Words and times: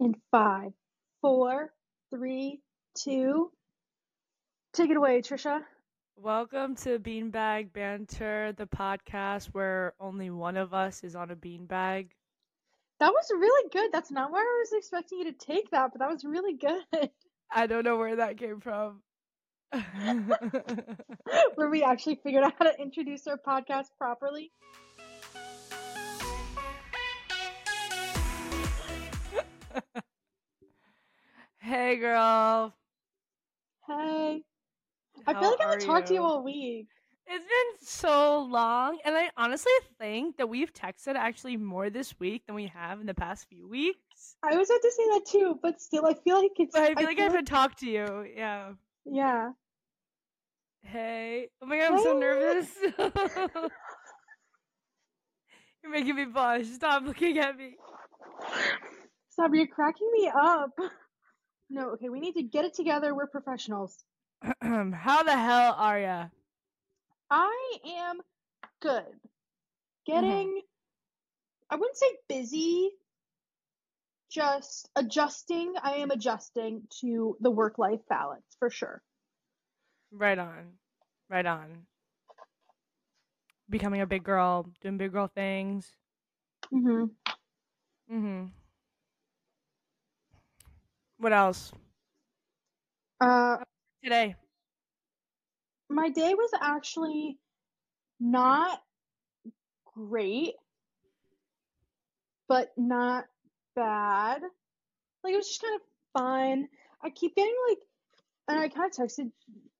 in 0.00 0.14
five, 0.30 0.72
four, 1.20 1.72
three, 2.10 2.60
two. 2.96 3.50
Take 4.72 4.90
it 4.90 4.96
away, 4.96 5.22
Trisha. 5.22 5.60
Welcome 6.16 6.76
to 6.76 6.98
Beanbag 6.98 7.72
Banter, 7.72 8.52
the 8.56 8.66
podcast 8.66 9.46
where 9.46 9.94
only 10.00 10.30
one 10.30 10.56
of 10.56 10.74
us 10.74 11.02
is 11.04 11.16
on 11.16 11.30
a 11.30 11.36
beanbag. 11.36 12.08
That 13.00 13.12
was 13.12 13.30
really 13.30 13.70
good. 13.70 13.90
That's 13.92 14.10
not 14.10 14.32
where 14.32 14.42
I 14.42 14.64
was 14.64 14.72
expecting 14.72 15.18
you 15.18 15.24
to 15.26 15.32
take 15.32 15.70
that, 15.70 15.90
but 15.92 16.00
that 16.00 16.10
was 16.10 16.24
really 16.24 16.54
good. 16.54 17.10
I 17.52 17.66
don't 17.66 17.84
know 17.84 17.96
where 17.96 18.16
that 18.16 18.38
came 18.38 18.60
from. 18.60 19.02
where 21.54 21.70
we 21.70 21.82
actually 21.82 22.18
figured 22.22 22.42
out 22.42 22.54
how 22.58 22.64
to 22.66 22.80
introduce 22.80 23.26
our 23.26 23.38
podcast 23.38 23.86
properly. 23.96 24.50
hey, 31.58 31.96
girl. 31.96 32.74
Hey. 33.86 34.42
I 35.26 35.34
feel 35.34 35.50
like 35.50 35.60
I 35.60 35.64
haven't 35.64 35.80
talked 35.80 36.08
to 36.08 36.14
you 36.14 36.22
all 36.22 36.42
week. 36.42 36.86
It's 37.30 37.44
been 37.44 37.86
so 37.86 38.48
long, 38.50 38.98
and 39.04 39.14
I 39.14 39.28
honestly 39.36 39.70
think 39.98 40.38
that 40.38 40.48
we've 40.48 40.72
texted 40.72 41.14
actually 41.14 41.58
more 41.58 41.90
this 41.90 42.18
week 42.18 42.46
than 42.46 42.54
we 42.54 42.66
have 42.68 43.00
in 43.00 43.06
the 43.06 43.12
past 43.12 43.46
few 43.50 43.68
weeks. 43.68 44.36
I 44.42 44.56
was 44.56 44.70
about 44.70 44.80
to 44.80 44.90
say 44.90 45.02
that 45.10 45.26
too, 45.30 45.58
but 45.62 45.78
still, 45.78 46.06
I 46.06 46.14
feel 46.14 46.40
like 46.40 46.52
it's. 46.58 46.72
But 46.72 46.82
I 46.84 46.94
feel 46.94 47.06
like 47.06 47.18
I 47.18 47.24
haven't 47.24 47.44
talked 47.44 47.80
to 47.80 47.86
you. 47.86 48.26
Yeah. 48.34 48.72
Yeah. 49.04 49.50
Hey. 50.82 51.48
Oh 51.60 51.66
my 51.66 51.78
god, 51.78 51.92
I'm 51.92 52.02
so 52.02 52.18
nervous. 52.18 52.70
You're 55.82 55.92
making 55.92 56.16
me 56.16 56.24
blush. 56.24 56.66
Stop 56.66 57.04
looking 57.04 57.38
at 57.38 57.58
me. 57.58 57.76
Stop, 59.38 59.52
you're 59.54 59.68
cracking 59.68 60.10
me 60.12 60.28
up. 60.28 60.72
No, 61.70 61.90
okay, 61.90 62.08
we 62.08 62.18
need 62.18 62.32
to 62.32 62.42
get 62.42 62.64
it 62.64 62.72
together. 62.72 63.14
We're 63.14 63.26
professionals. 63.26 64.02
How 64.62 65.22
the 65.22 65.36
hell 65.36 65.74
are 65.76 66.00
ya? 66.00 66.28
I 67.30 67.72
am 67.86 68.20
good. 68.80 69.04
Getting, 70.06 70.62
I 71.68 71.76
wouldn't 71.76 71.98
say 71.98 72.06
busy, 72.26 72.88
just 74.30 74.88
adjusting. 74.96 75.74
I 75.82 75.96
am 75.96 76.10
adjusting 76.10 76.84
to 77.02 77.36
the 77.38 77.50
work 77.50 77.76
life 77.76 78.00
balance 78.08 78.46
for 78.58 78.70
sure. 78.70 79.02
Right 80.10 80.38
on. 80.38 80.72
Right 81.28 81.44
on. 81.44 81.82
Becoming 83.68 84.00
a 84.00 84.06
big 84.06 84.24
girl, 84.24 84.70
doing 84.80 84.96
big 84.96 85.12
girl 85.12 85.30
things. 85.34 85.92
Mm 86.72 86.80
hmm. 86.80 87.04
Mm-hmm. 88.10 88.44
What 91.18 91.32
else? 91.32 91.72
Uh, 93.20 93.56
Today. 94.02 94.36
my 95.90 96.08
day 96.10 96.34
was 96.34 96.50
actually 96.60 97.38
not 98.20 98.80
great, 99.96 100.54
but 102.48 102.72
not 102.76 103.24
bad. 103.74 104.42
Like 105.24 105.34
it 105.34 105.36
was 105.36 105.48
just 105.48 105.62
kind 105.62 105.74
of 105.74 106.20
fun. 106.20 106.68
I 107.02 107.10
keep 107.10 107.34
getting 107.34 107.54
like, 107.68 107.78
and 108.48 108.58
I 108.60 108.68
kind 108.68 108.90
of 108.90 108.96
texted 108.96 109.32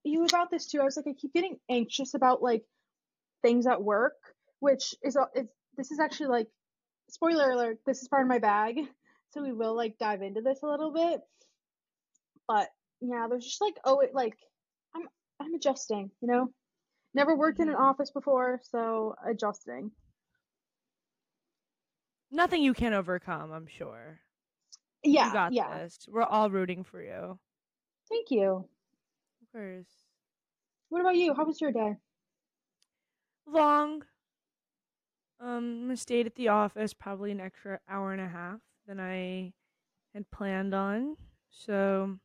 you 0.02 0.24
about 0.24 0.50
this 0.50 0.66
too. 0.66 0.80
I 0.80 0.84
was 0.84 0.96
like, 0.96 1.06
I 1.08 1.12
keep 1.12 1.32
getting 1.32 1.58
anxious 1.70 2.14
about 2.14 2.42
like 2.42 2.64
things 3.42 3.66
at 3.68 3.82
work, 3.82 4.16
which 4.58 4.94
is 5.04 5.16
it's 5.34 5.52
this 5.76 5.92
is 5.92 6.00
actually 6.00 6.26
like 6.26 6.48
spoiler 7.08 7.52
alert. 7.52 7.78
This 7.86 8.02
is 8.02 8.08
part 8.08 8.22
of 8.22 8.28
my 8.28 8.40
bag, 8.40 8.80
so 9.30 9.42
we 9.42 9.52
will 9.52 9.74
like 9.76 9.98
dive 9.98 10.22
into 10.22 10.40
this 10.40 10.62
a 10.62 10.66
little 10.66 10.92
bit. 10.92 11.20
But 12.46 12.68
yeah, 13.00 13.26
there's 13.28 13.44
just 13.44 13.60
like 13.60 13.78
oh, 13.84 14.00
it 14.00 14.14
like 14.14 14.36
I'm 14.94 15.08
I'm 15.40 15.54
adjusting, 15.54 16.10
you 16.20 16.28
know. 16.28 16.52
Never 17.14 17.36
worked 17.36 17.58
in 17.60 17.68
an 17.68 17.74
Mhm. 17.74 17.80
office 17.80 18.10
before, 18.10 18.60
so 18.62 19.14
adjusting. 19.26 19.90
Nothing 22.30 22.62
you 22.62 22.74
can 22.74 22.92
overcome, 22.92 23.50
I'm 23.52 23.66
sure. 23.66 24.20
Yeah, 25.02 25.26
you 25.28 25.32
got 25.32 25.52
yeah. 25.52 25.78
this. 25.78 26.06
We're 26.08 26.22
all 26.22 26.50
rooting 26.50 26.84
for 26.84 27.02
you. 27.02 27.38
Thank 28.08 28.30
you. 28.30 28.68
Of 29.42 29.52
course. 29.52 30.04
What 30.90 31.00
about 31.00 31.16
you? 31.16 31.34
How 31.34 31.44
was 31.44 31.60
your 31.60 31.72
day? 31.72 31.96
Long. 33.46 34.04
Um, 35.40 35.88
I 35.90 35.94
stayed 35.94 36.26
at 36.26 36.34
the 36.34 36.48
office 36.48 36.92
probably 36.92 37.30
an 37.30 37.40
extra 37.40 37.80
hour 37.88 38.12
and 38.12 38.20
a 38.20 38.28
half 38.28 38.60
than 38.88 39.00
I 39.00 39.52
had 40.14 40.30
planned 40.32 40.74
on. 40.74 41.16
So 41.50 42.18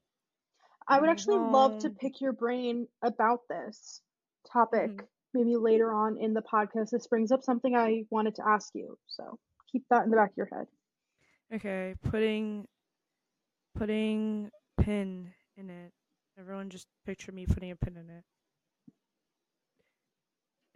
I 0.88 1.00
would 1.02 1.10
actually 1.10 1.40
love 1.40 1.78
to 1.80 1.90
pick 1.90 2.22
your 2.22 2.34
brain 2.34 2.88
about 3.02 3.42
this 3.50 4.02
topic 4.52 4.92
Mhm. 4.92 5.08
maybe 5.34 5.58
later 5.58 5.94
on 5.94 6.18
in 6.18 6.34
the 6.34 6.42
podcast. 6.42 6.92
This 6.92 7.08
brings 7.08 7.32
up 7.32 7.44
something 7.44 7.76
I 7.76 8.06
wanted 8.12 8.36
to 8.36 8.48
ask 8.48 8.74
you, 8.76 8.98
so 9.08 9.40
keep 9.72 9.86
that 9.90 10.06
in 10.06 10.12
the 10.12 10.18
back 10.18 10.32
of 10.32 10.38
your 10.38 10.50
head. 10.54 10.68
Okay, 11.54 11.96
putting 12.04 12.68
putting 13.76 14.52
pin 14.78 15.34
in 15.58 15.70
it. 15.70 15.94
Everyone 16.38 16.70
just 16.70 16.88
picture 17.06 17.32
me 17.32 17.46
putting 17.46 17.72
a 17.72 17.76
pin 17.76 17.98
in 17.98 18.10
it. 18.10 18.24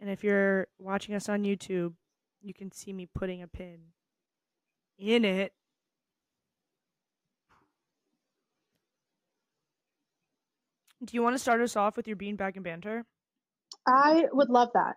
And 0.00 0.10
if 0.10 0.24
you're 0.24 0.68
watching 0.78 1.14
us 1.14 1.28
on 1.28 1.44
YouTube, 1.44 1.94
you 2.40 2.54
can 2.54 2.70
see 2.72 2.92
me 2.92 3.06
putting 3.06 3.42
a 3.42 3.48
pin 3.48 3.92
in 4.98 5.24
it. 5.24 5.52
Do 11.04 11.14
you 11.14 11.22
want 11.22 11.34
to 11.34 11.38
start 11.38 11.60
us 11.60 11.76
off 11.76 11.96
with 11.96 12.08
your 12.08 12.16
beanbag 12.16 12.56
and 12.56 12.64
banter? 12.64 13.04
I 13.86 14.24
would 14.32 14.50
love 14.50 14.70
that. 14.74 14.96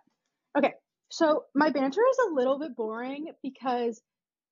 Okay, 0.58 0.72
so 1.10 1.44
my 1.54 1.70
banter 1.70 2.00
is 2.10 2.18
a 2.26 2.34
little 2.34 2.58
bit 2.58 2.74
boring 2.76 3.32
because 3.42 4.02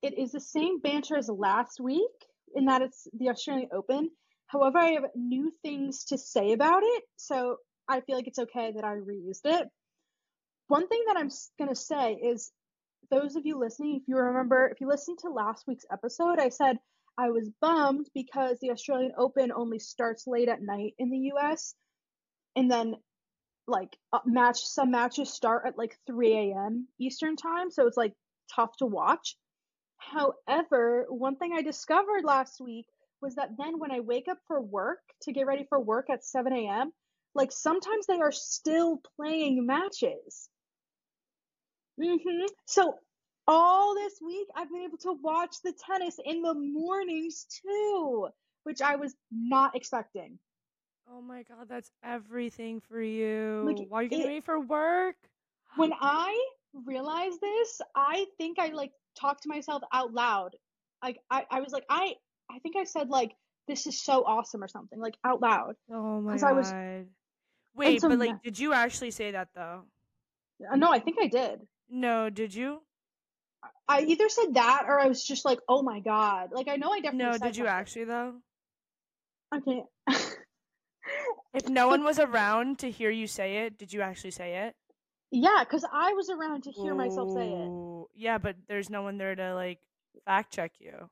it 0.01 0.17
is 0.17 0.31
the 0.31 0.39
same 0.39 0.79
banter 0.79 1.17
as 1.17 1.29
last 1.29 1.79
week 1.79 2.09
in 2.55 2.65
that 2.65 2.81
it's 2.81 3.07
the 3.13 3.29
Australian 3.29 3.69
Open. 3.73 4.09
However, 4.47 4.79
I 4.79 4.91
have 4.91 5.05
new 5.15 5.51
things 5.61 6.05
to 6.05 6.17
say 6.17 6.53
about 6.53 6.83
it, 6.83 7.03
so 7.17 7.57
I 7.87 8.01
feel 8.01 8.15
like 8.15 8.27
it's 8.27 8.39
okay 8.39 8.71
that 8.75 8.83
I 8.83 8.95
reused 8.95 9.45
it. 9.45 9.67
One 10.67 10.87
thing 10.87 11.03
that 11.07 11.17
I'm 11.17 11.29
going 11.57 11.69
to 11.69 11.75
say 11.75 12.13
is 12.13 12.51
those 13.09 13.35
of 13.35 13.45
you 13.45 13.59
listening, 13.59 13.97
if 13.97 14.07
you 14.07 14.17
remember, 14.17 14.69
if 14.69 14.79
you 14.79 14.87
listened 14.87 15.19
to 15.19 15.29
last 15.29 15.65
week's 15.67 15.85
episode, 15.91 16.39
I 16.39 16.49
said 16.49 16.77
I 17.17 17.29
was 17.29 17.49
bummed 17.61 18.07
because 18.13 18.59
the 18.59 18.71
Australian 18.71 19.13
Open 19.17 19.51
only 19.51 19.79
starts 19.79 20.27
late 20.27 20.49
at 20.49 20.61
night 20.61 20.93
in 20.97 21.09
the 21.09 21.31
US 21.33 21.75
and 22.55 22.69
then 22.69 22.95
like 23.67 23.95
uh, 24.11 24.19
match 24.25 24.59
some 24.59 24.91
matches 24.91 25.33
start 25.33 25.63
at 25.65 25.77
like 25.77 25.97
3 26.07 26.33
a.m. 26.33 26.87
Eastern 26.99 27.35
time, 27.35 27.71
so 27.71 27.87
it's 27.87 27.97
like 27.97 28.13
tough 28.53 28.75
to 28.77 28.85
watch. 28.85 29.37
However, 29.97 31.05
one 31.09 31.37
thing 31.37 31.53
I 31.53 31.61
discovered 31.61 32.23
last 32.23 32.59
week 32.59 32.87
was 33.21 33.35
that 33.35 33.51
then 33.57 33.79
when 33.79 33.91
I 33.91 33.99
wake 33.99 34.27
up 34.27 34.39
for 34.47 34.59
work 34.59 34.99
to 35.23 35.31
get 35.31 35.45
ready 35.45 35.65
for 35.69 35.79
work 35.79 36.09
at 36.09 36.25
7 36.25 36.51
a.m., 36.53 36.91
like 37.35 37.51
sometimes 37.51 38.07
they 38.07 38.19
are 38.19 38.31
still 38.31 39.01
playing 39.15 39.65
matches. 39.65 40.49
Mm 41.99 42.17
hmm 42.21 42.45
So 42.65 42.95
all 43.47 43.95
this 43.95 44.13
week 44.25 44.47
I've 44.55 44.69
been 44.69 44.81
able 44.83 44.97
to 44.99 45.13
watch 45.21 45.55
the 45.63 45.73
tennis 45.85 46.17
in 46.23 46.41
the 46.41 46.53
mornings 46.53 47.45
too, 47.61 48.27
which 48.63 48.81
I 48.81 48.95
was 48.95 49.13
not 49.31 49.75
expecting. 49.75 50.39
Oh 51.11 51.21
my 51.21 51.43
god, 51.43 51.67
that's 51.67 51.91
everything 52.03 52.79
for 52.81 53.01
you. 53.01 53.63
Like, 53.65 53.87
Why 53.89 53.99
are 53.99 54.03
you 54.03 54.09
getting 54.09 54.25
it- 54.25 54.29
ready 54.29 54.41
for 54.41 54.59
work? 54.59 55.15
when 55.75 55.91
I 55.99 56.37
realized 56.85 57.39
this, 57.41 57.81
I 57.95 58.25
think 58.37 58.59
I 58.59 58.67
like 58.67 58.91
talked 59.19 59.43
to 59.43 59.49
myself 59.49 59.81
out 59.91 60.13
loud. 60.13 60.55
Like 61.03 61.19
I, 61.29 61.45
I 61.49 61.59
was 61.61 61.73
like, 61.73 61.85
I 61.89 62.13
I 62.49 62.59
think 62.59 62.75
I 62.75 62.83
said 62.85 63.09
like 63.09 63.31
this 63.67 63.87
is 63.87 64.01
so 64.01 64.23
awesome 64.25 64.63
or 64.63 64.67
something, 64.67 64.99
like 64.99 65.15
out 65.23 65.41
loud. 65.41 65.75
Oh 65.91 66.21
my 66.21 66.37
god. 66.37 66.47
I 66.47 66.51
was- 66.53 66.73
Wait, 67.73 68.01
so 68.01 68.09
but 68.09 68.19
like 68.19 68.41
did 68.43 68.59
you 68.59 68.73
actually 68.73 69.11
say 69.11 69.31
that 69.31 69.49
though? 69.55 69.83
Uh, 70.71 70.75
No, 70.75 70.91
I 70.91 70.99
think 70.99 71.17
I 71.21 71.27
did. 71.27 71.61
No, 71.89 72.29
did 72.29 72.53
you? 72.53 72.81
I 73.87 74.01
either 74.01 74.29
said 74.29 74.53
that 74.55 74.85
or 74.87 74.99
I 74.99 75.07
was 75.07 75.23
just 75.23 75.45
like, 75.45 75.59
oh 75.67 75.81
my 75.83 75.99
god. 75.99 76.49
Like 76.53 76.67
I 76.67 76.77
know 76.77 76.91
I 76.91 76.99
definitely 77.01 77.25
No, 77.25 77.37
did 77.37 77.57
you 77.57 77.65
something. 77.65 77.67
actually 77.67 78.03
though? 78.05 78.33
Okay. 79.55 79.83
If 81.53 81.67
no 81.67 81.87
one 81.87 82.03
was 82.03 82.19
around 82.19 82.79
to 82.79 82.89
hear 82.91 83.09
you 83.09 83.27
say 83.27 83.65
it, 83.65 83.77
did 83.77 83.91
you 83.91 84.01
actually 84.01 84.31
say 84.31 84.67
it? 84.67 84.75
yeah, 85.31 85.63
because 85.63 85.83
I 85.91 86.13
was 86.13 86.29
around 86.29 86.63
to 86.63 86.71
hear 86.71 86.93
myself 86.93 87.33
say 87.33 87.49
it. 87.49 87.69
Yeah, 88.15 88.37
but 88.37 88.55
there's 88.67 88.89
no 88.89 89.01
one 89.01 89.17
there 89.17 89.35
to 89.35 89.55
like 89.55 89.79
fact 90.25 90.53
check 90.53 90.73
you. 90.79 91.09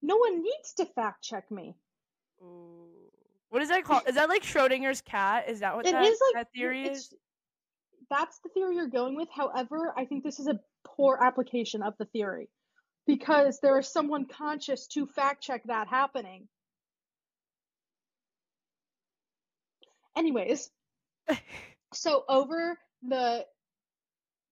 No 0.00 0.16
one 0.16 0.42
needs 0.42 0.74
to 0.74 0.86
fact 0.86 1.22
check 1.22 1.50
me. 1.50 1.74
Ooh. 2.42 2.86
What 3.50 3.62
is 3.62 3.68
that 3.68 3.84
called? 3.84 4.02
Is 4.08 4.14
that 4.14 4.28
like 4.28 4.42
Schrodinger's 4.42 5.00
cat? 5.02 5.48
Is 5.48 5.60
that 5.60 5.74
what 5.76 5.86
It 5.86 5.92
that, 5.92 6.04
is 6.04 6.18
like 6.34 6.44
that 6.46 6.52
theory 6.54 6.88
is? 6.88 7.12
That's 8.10 8.38
the 8.40 8.48
theory 8.50 8.76
you're 8.76 8.88
going 8.88 9.16
with. 9.16 9.28
However, 9.34 9.92
I 9.96 10.04
think 10.04 10.22
this 10.24 10.38
is 10.38 10.46
a 10.46 10.58
poor 10.84 11.18
application 11.20 11.82
of 11.82 11.96
the 11.98 12.06
theory. 12.06 12.48
because 13.06 13.60
there 13.60 13.78
is 13.78 13.88
someone 13.88 14.26
conscious 14.26 14.86
to 14.88 15.06
fact 15.06 15.42
check 15.42 15.62
that 15.66 15.88
happening. 15.88 16.48
Anyways, 20.16 20.70
so 21.94 22.24
over 22.28 22.78
the 23.02 23.46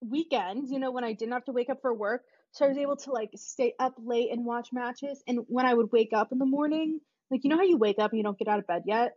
weekend, 0.00 0.68
you 0.68 0.78
know, 0.78 0.90
when 0.90 1.04
I 1.04 1.12
didn't 1.12 1.32
have 1.32 1.44
to 1.46 1.52
wake 1.52 1.70
up 1.70 1.80
for 1.82 1.94
work, 1.94 2.24
so 2.52 2.64
I 2.64 2.68
was 2.68 2.78
able 2.78 2.96
to 2.96 3.12
like 3.12 3.30
stay 3.36 3.74
up 3.78 3.94
late 3.98 4.30
and 4.32 4.44
watch 4.44 4.72
matches. 4.72 5.22
And 5.26 5.40
when 5.48 5.66
I 5.66 5.74
would 5.74 5.92
wake 5.92 6.12
up 6.12 6.32
in 6.32 6.38
the 6.38 6.46
morning, 6.46 7.00
like 7.30 7.44
you 7.44 7.50
know 7.50 7.56
how 7.56 7.62
you 7.64 7.78
wake 7.78 7.98
up 7.98 8.10
and 8.12 8.18
you 8.18 8.24
don't 8.24 8.38
get 8.38 8.48
out 8.48 8.58
of 8.58 8.66
bed 8.66 8.82
yet? 8.86 9.12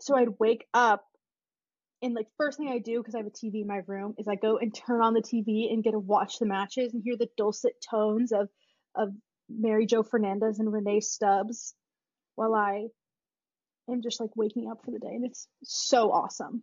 So 0.00 0.16
I'd 0.16 0.38
wake 0.40 0.66
up 0.74 1.04
and 2.02 2.14
like 2.14 2.26
first 2.36 2.58
thing 2.58 2.68
I 2.68 2.78
do 2.78 2.98
because 2.98 3.14
I 3.14 3.18
have 3.18 3.26
a 3.26 3.30
TV 3.30 3.62
in 3.62 3.66
my 3.66 3.82
room 3.86 4.14
is 4.18 4.28
I 4.28 4.36
go 4.36 4.58
and 4.58 4.74
turn 4.74 5.02
on 5.02 5.14
the 5.14 5.22
TV 5.22 5.72
and 5.72 5.84
get 5.84 5.92
to 5.92 5.98
watch 5.98 6.38
the 6.38 6.46
matches 6.46 6.94
and 6.94 7.02
hear 7.02 7.16
the 7.16 7.28
dulcet 7.36 7.74
tones 7.88 8.32
of 8.32 8.48
of 8.94 9.10
Mary 9.48 9.86
Joe 9.86 10.02
Fernandez 10.02 10.58
and 10.58 10.72
Rennae 10.72 11.00
Stubbs 11.00 11.74
while 12.36 12.54
I 12.54 12.88
am 13.90 14.02
just 14.02 14.20
like 14.20 14.36
waking 14.36 14.70
up 14.70 14.84
for 14.84 14.90
the 14.90 14.98
day 14.98 15.14
and 15.14 15.24
it's 15.24 15.48
so 15.62 16.10
awesome. 16.12 16.62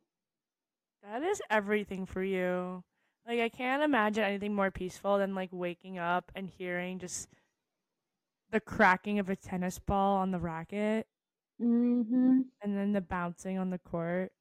That 1.03 1.23
is 1.23 1.41
everything 1.49 2.05
for 2.05 2.23
you. 2.23 2.83
Like 3.27 3.39
I 3.39 3.49
can't 3.49 3.83
imagine 3.83 4.23
anything 4.23 4.53
more 4.55 4.71
peaceful 4.71 5.17
than 5.17 5.35
like 5.35 5.49
waking 5.51 5.97
up 5.97 6.31
and 6.35 6.49
hearing 6.49 6.99
just 6.99 7.29
the 8.51 8.59
cracking 8.59 9.19
of 9.19 9.29
a 9.29 9.35
tennis 9.35 9.79
ball 9.79 10.17
on 10.17 10.31
the 10.31 10.39
racket 10.39 11.07
hmm 11.59 12.41
and 12.61 12.77
then 12.77 12.93
the 12.93 13.01
bouncing 13.01 13.57
on 13.57 13.69
the 13.69 13.79
court. 13.79 14.31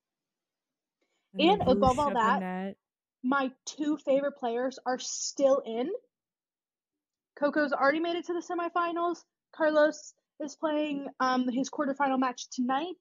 And 1.39 1.63
above 1.63 1.99
all 1.99 2.13
that, 2.13 2.41
net. 2.41 2.77
my 3.23 3.51
two 3.67 3.97
favorite 3.99 4.37
players 4.37 4.79
are 4.87 4.99
still 4.99 5.63
in. 5.65 5.91
Coco's 7.39 7.73
already 7.73 8.01
made 8.01 8.17
it 8.17 8.27
to 8.27 8.33
the 8.33 8.41
semifinals. 8.41 9.19
Carlos 9.55 10.15
is 10.41 10.57
playing 10.57 11.07
um, 11.21 11.49
his 11.49 11.71
quarterfinal 11.71 12.19
match 12.19 12.49
tonight. 12.51 12.97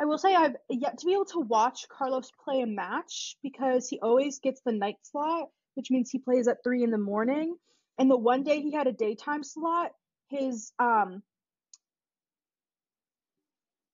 I 0.00 0.04
will 0.04 0.18
say 0.18 0.34
I've 0.34 0.56
yet 0.68 0.98
to 0.98 1.06
be 1.06 1.12
able 1.12 1.26
to 1.26 1.40
watch 1.40 1.86
Carlos 1.88 2.30
play 2.44 2.60
a 2.62 2.66
match 2.66 3.36
because 3.42 3.88
he 3.88 4.00
always 4.00 4.38
gets 4.40 4.60
the 4.64 4.72
night 4.72 4.96
slot, 5.02 5.48
which 5.74 5.90
means 5.90 6.10
he 6.10 6.18
plays 6.18 6.48
at 6.48 6.58
three 6.64 6.82
in 6.82 6.90
the 6.90 6.98
morning. 6.98 7.56
And 7.98 8.10
the 8.10 8.16
one 8.16 8.42
day 8.42 8.60
he 8.60 8.72
had 8.72 8.86
a 8.86 8.92
daytime 8.92 9.44
slot, 9.44 9.92
his 10.28 10.72
um, 10.78 11.22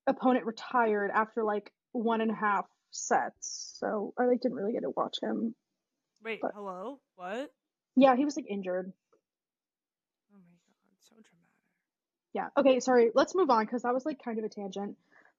opponent 0.07 0.45
retired 0.45 1.11
after 1.13 1.43
like 1.43 1.71
one 1.91 2.21
and 2.21 2.31
a 2.31 2.35
half 2.35 2.65
sets. 2.91 3.75
So 3.79 4.13
I 4.17 4.25
like 4.25 4.41
didn't 4.41 4.57
really 4.57 4.73
get 4.73 4.81
to 4.81 4.91
watch 4.95 5.17
him. 5.21 5.55
Wait, 6.23 6.39
but- 6.41 6.51
hello? 6.55 6.99
What? 7.15 7.51
Yeah, 7.95 8.15
he 8.15 8.25
was 8.25 8.35
like 8.37 8.45
injured. 8.49 8.91
Oh 10.33 10.37
my 10.37 10.55
god, 10.67 10.97
so 10.99 11.15
dramatic. 11.15 11.33
Yeah. 12.33 12.47
Okay, 12.57 12.79
sorry. 12.79 13.11
Let's 13.13 13.35
move 13.35 13.49
on 13.49 13.65
because 13.65 13.81
that 13.83 13.93
was 13.93 14.05
like 14.05 14.23
kind 14.23 14.39
of 14.39 14.45
a 14.45 14.49
tangent. 14.49 14.95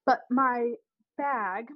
But 0.06 0.20
my 0.30 0.72
bag, 1.16 1.68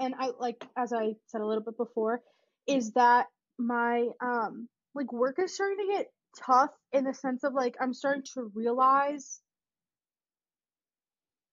and 0.00 0.14
I 0.18 0.30
like 0.38 0.64
as 0.76 0.92
I 0.92 1.14
said 1.26 1.40
a 1.40 1.46
little 1.46 1.62
bit 1.62 1.76
before, 1.76 2.20
is 2.66 2.92
that 2.92 3.26
my 3.58 4.08
um 4.20 4.68
like 4.94 5.12
work 5.12 5.38
is 5.38 5.54
starting 5.54 5.78
to 5.78 5.92
get 5.94 6.12
tough 6.36 6.70
in 6.92 7.04
the 7.04 7.14
sense 7.14 7.44
of 7.44 7.54
like 7.54 7.76
I'm 7.80 7.94
starting 7.94 8.24
to 8.34 8.50
realize 8.54 9.40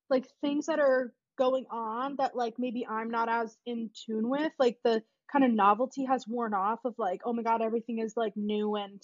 like 0.09 0.25
things 0.41 0.65
that 0.65 0.79
are 0.79 1.13
going 1.39 1.65
on 1.71 2.17
that 2.17 2.35
like 2.35 2.55
maybe 2.59 2.85
I'm 2.87 3.09
not 3.11 3.29
as 3.29 3.57
in 3.65 3.89
tune 4.05 4.29
with. 4.29 4.53
Like 4.59 4.77
the 4.83 5.03
kind 5.31 5.45
of 5.45 5.51
novelty 5.51 6.05
has 6.05 6.27
worn 6.27 6.53
off 6.53 6.81
of 6.85 6.95
like, 6.99 7.21
oh 7.25 7.33
my 7.33 7.43
god, 7.43 7.63
everything 7.63 7.99
is 7.99 8.15
like 8.17 8.37
new 8.37 8.75
and 8.75 9.01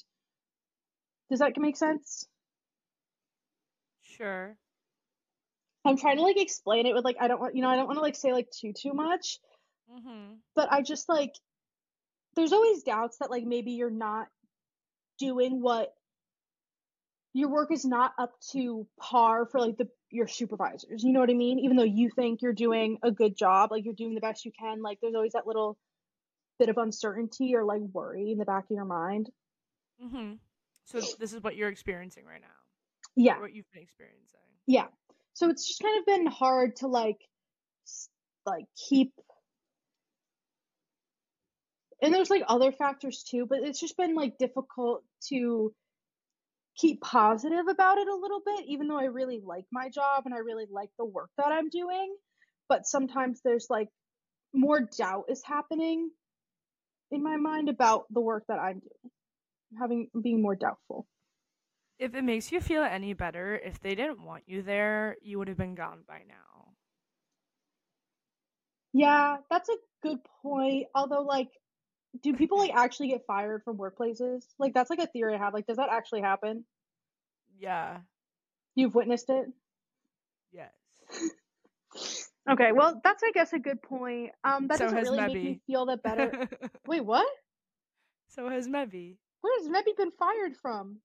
does 1.32 1.40
that 1.40 1.58
make 1.58 1.78
sense? 1.78 2.28
Sure. 4.04 4.58
I'm 5.86 5.98
trying 5.98 6.18
to 6.18 6.24
like 6.24 6.38
explain 6.40 6.86
it 6.88 6.94
with 6.96 7.06
like 7.06 7.18
I 7.20 7.28
don't 7.28 7.40
want 7.42 7.56
you 7.56 7.62
know 7.64 7.70
I 7.70 7.78
don't 7.78 7.88
want 7.88 7.98
to 7.98 8.02
like 8.04 8.16
say 8.16 8.34
like 8.34 8.50
too 8.52 8.74
too 8.74 8.94
much, 8.94 9.40
Mm-hmm. 9.92 10.36
but 10.56 10.72
I 10.72 10.82
just 10.82 11.10
like 11.10 11.34
there's 12.36 12.54
always 12.54 12.84
doubts 12.84 13.18
that 13.20 13.32
like 13.32 13.46
maybe 13.46 13.72
you're 13.72 13.90
not 13.92 14.28
doing 15.20 15.62
what 15.62 15.94
your 17.34 17.50
work 17.50 17.72
is 17.72 17.86
not 17.86 18.14
up 18.18 18.34
to 18.52 18.88
par 19.00 19.46
for 19.46 19.60
like 19.60 19.78
the 19.78 19.90
your 20.16 20.28
supervisors. 20.28 21.04
You 21.04 21.14
know 21.14 21.20
what 21.20 21.30
I 21.30 21.34
mean? 21.34 21.60
Even 21.60 21.78
though 21.78 21.84
you 21.84 22.10
think 22.10 22.42
you're 22.42 22.54
doing 22.54 22.98
a 23.04 23.12
good 23.12 23.38
job, 23.38 23.72
like 23.72 23.86
you're 23.86 23.94
doing 23.94 24.16
the 24.16 24.22
best 24.22 24.46
you 24.46 24.52
can, 24.58 24.82
like 24.82 25.00
there's 25.02 25.16
always 25.16 25.34
that 25.34 25.48
little 25.48 25.78
bit 26.58 26.70
of 26.70 26.78
uncertainty 26.78 27.56
or 27.56 27.64
like 27.64 27.82
worry 27.94 28.32
in 28.32 28.38
the 28.38 28.46
back 28.46 28.66
of 28.66 28.72
your 28.72 28.86
mind. 28.86 29.30
Mm-hmm. 30.04 30.34
So 30.86 31.02
this 31.20 31.34
is 31.34 31.44
what 31.44 31.56
you're 31.56 31.70
experiencing 31.70 32.26
right 32.26 32.42
now. 32.42 32.48
Yeah. 33.16 33.40
What 33.40 33.54
you've 33.54 33.72
been 33.74 33.84
experiencing. 33.84 34.40
Yeah. 34.68 34.88
So 35.34 35.50
it's 35.50 35.68
just 35.68 35.82
kind 35.82 36.00
of 36.00 36.06
been 36.06 36.28
hard 36.28 36.78
to 36.78 36.88
like 36.88 37.20
like 38.46 38.66
keep 38.90 39.12
and 42.02 42.14
there's 42.14 42.30
like 42.30 42.44
other 42.48 42.72
factors 42.72 43.24
too, 43.24 43.46
but 43.48 43.60
it's 43.60 43.80
just 43.80 43.98
been 43.98 44.16
like 44.16 44.38
difficult 44.38 45.04
to 45.30 45.74
keep 46.78 47.02
positive 47.02 47.68
about 47.68 47.98
it 47.98 48.08
a 48.08 48.16
little 48.16 48.42
bit 48.46 48.66
even 48.68 48.88
though 48.88 49.00
I 49.00 49.06
really 49.06 49.42
like 49.44 49.66
my 49.72 49.90
job 49.90 50.24
and 50.26 50.34
I 50.34 50.40
really 50.40 50.66
like 50.70 50.90
the 50.98 51.06
work 51.06 51.30
that 51.38 51.48
I'm 51.48 51.70
doing, 51.70 52.16
but 52.68 52.86
sometimes 52.86 53.42
there's 53.44 53.68
like 53.70 53.90
more 54.54 54.82
doubt 54.98 55.26
is 55.30 55.44
happening 55.44 56.10
in 57.12 57.24
my 57.24 57.38
mind 57.38 57.70
about 57.70 58.06
the 58.10 58.22
work 58.22 58.44
that 58.48 58.60
I'm 58.60 58.80
doing. 58.80 59.12
Having 59.80 60.10
being 60.22 60.42
more 60.42 60.56
doubtful. 60.56 61.06
If 61.98 62.14
it 62.14 62.24
makes 62.24 62.52
you 62.52 62.62
feel 62.62 62.84
any 62.84 63.14
better, 63.14 63.60
if 63.64 63.80
they 63.80 63.96
didn't 63.96 64.24
want 64.24 64.44
you 64.48 64.62
there, 64.62 65.18
you 65.22 65.38
would 65.40 65.48
have 65.48 65.58
been 65.58 65.76
gone 65.76 66.00
by 66.08 66.20
now. 66.28 66.74
Yeah, 68.94 69.38
that's 69.50 69.70
a 69.70 69.76
good 70.04 70.20
point. 70.42 70.88
Although, 70.94 71.24
like, 71.24 71.50
do 72.22 72.34
people 72.34 72.58
like 72.58 72.74
actually 72.74 73.10
get 73.10 73.26
fired 73.26 73.64
from 73.64 73.78
workplaces? 73.78 74.44
Like, 74.60 74.74
that's 74.74 74.90
like 74.90 75.00
a 75.00 75.08
theory 75.08 75.36
I 75.36 75.38
have. 75.38 75.54
Like, 75.54 75.68
does 75.68 75.78
that 75.78 75.90
actually 75.92 76.22
happen? 76.22 76.66
Yeah. 77.60 78.00
You've 78.76 78.96
witnessed 78.96 79.30
it? 79.30 79.48
Yes. 80.52 80.72
Okay, 82.50 82.72
well, 82.74 83.00
that's 83.04 83.24
I 83.24 83.32
guess 83.32 83.54
a 83.54 83.60
good 83.60 83.82
point. 83.82 84.32
Um, 84.44 84.68
that 84.68 84.78
So 84.78 84.86
doesn't 84.86 84.98
has 84.98 85.10
really 85.10 85.22
make 85.22 85.44
me 85.44 85.60
feel 85.66 85.86
that 85.88 86.04
better. 86.04 86.48
Wait, 86.88 87.04
what? 87.04 87.28
so 88.30 88.50
has 88.50 88.68
Mebby. 88.68 89.18
Where 89.42 89.60
has 89.62 89.70
Mebby 89.70 89.94
been 89.98 90.12
fired 90.12 90.56
from? 90.62 90.98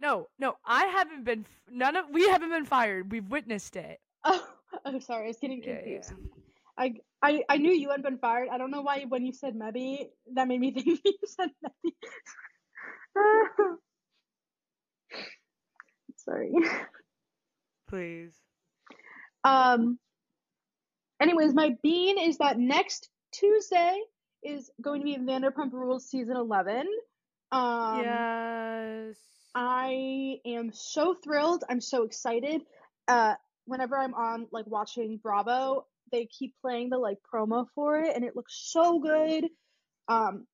No, 0.00 0.28
no, 0.38 0.54
I 0.64 0.84
haven't 0.86 1.24
been. 1.24 1.40
f- 1.40 1.72
None 1.72 1.96
of 1.96 2.06
we 2.10 2.28
haven't 2.28 2.50
been 2.50 2.64
fired. 2.64 3.10
We've 3.10 3.28
witnessed 3.28 3.76
it. 3.76 4.00
Oh, 4.24 4.46
oh, 4.84 4.98
sorry, 5.00 5.24
I 5.24 5.28
was 5.28 5.38
getting 5.38 5.62
Yeah, 5.62 5.74
confused. 5.74 6.12
yeah. 6.12 6.42
I, 6.78 6.94
I, 7.22 7.42
I 7.48 7.56
knew 7.56 7.72
you 7.72 7.88
hadn't 7.88 8.04
been 8.04 8.18
fired. 8.18 8.48
I 8.52 8.58
don't 8.58 8.70
know 8.70 8.82
why 8.82 9.04
when 9.08 9.24
you 9.26 9.32
said 9.32 9.56
maybe 9.56 10.10
that 10.34 10.46
made 10.46 10.60
me 10.60 10.70
think 10.74 11.00
you 11.04 11.14
said 11.24 11.50
Mebby. 11.62 11.96
sorry. 16.16 16.52
Please. 17.88 18.34
Um. 19.44 19.98
Anyways, 21.20 21.52
my 21.52 21.74
bean 21.82 22.16
is 22.18 22.38
that 22.38 22.58
next 22.58 23.08
Tuesday 23.32 24.00
is 24.44 24.70
going 24.80 25.00
to 25.00 25.04
be 25.04 25.16
Vanderpump 25.16 25.72
Rules 25.72 26.08
season 26.08 26.36
eleven. 26.36 26.86
Um, 27.50 28.02
yes. 28.02 29.16
I 29.54 30.36
am 30.46 30.70
so 30.72 31.16
thrilled. 31.24 31.64
I'm 31.68 31.80
so 31.80 32.04
excited. 32.04 32.62
Uh, 33.08 33.34
whenever 33.64 33.98
I'm 33.98 34.14
on 34.14 34.46
like 34.52 34.66
watching 34.66 35.18
Bravo, 35.20 35.86
they 36.10 36.26
keep 36.26 36.54
playing 36.62 36.90
the 36.90 36.98
like 36.98 37.18
promo 37.32 37.66
for 37.74 37.98
it, 37.98 38.14
and 38.14 38.24
it 38.24 38.36
looks 38.36 38.54
so 38.70 38.98
good. 38.98 39.46
Um, 40.08 40.46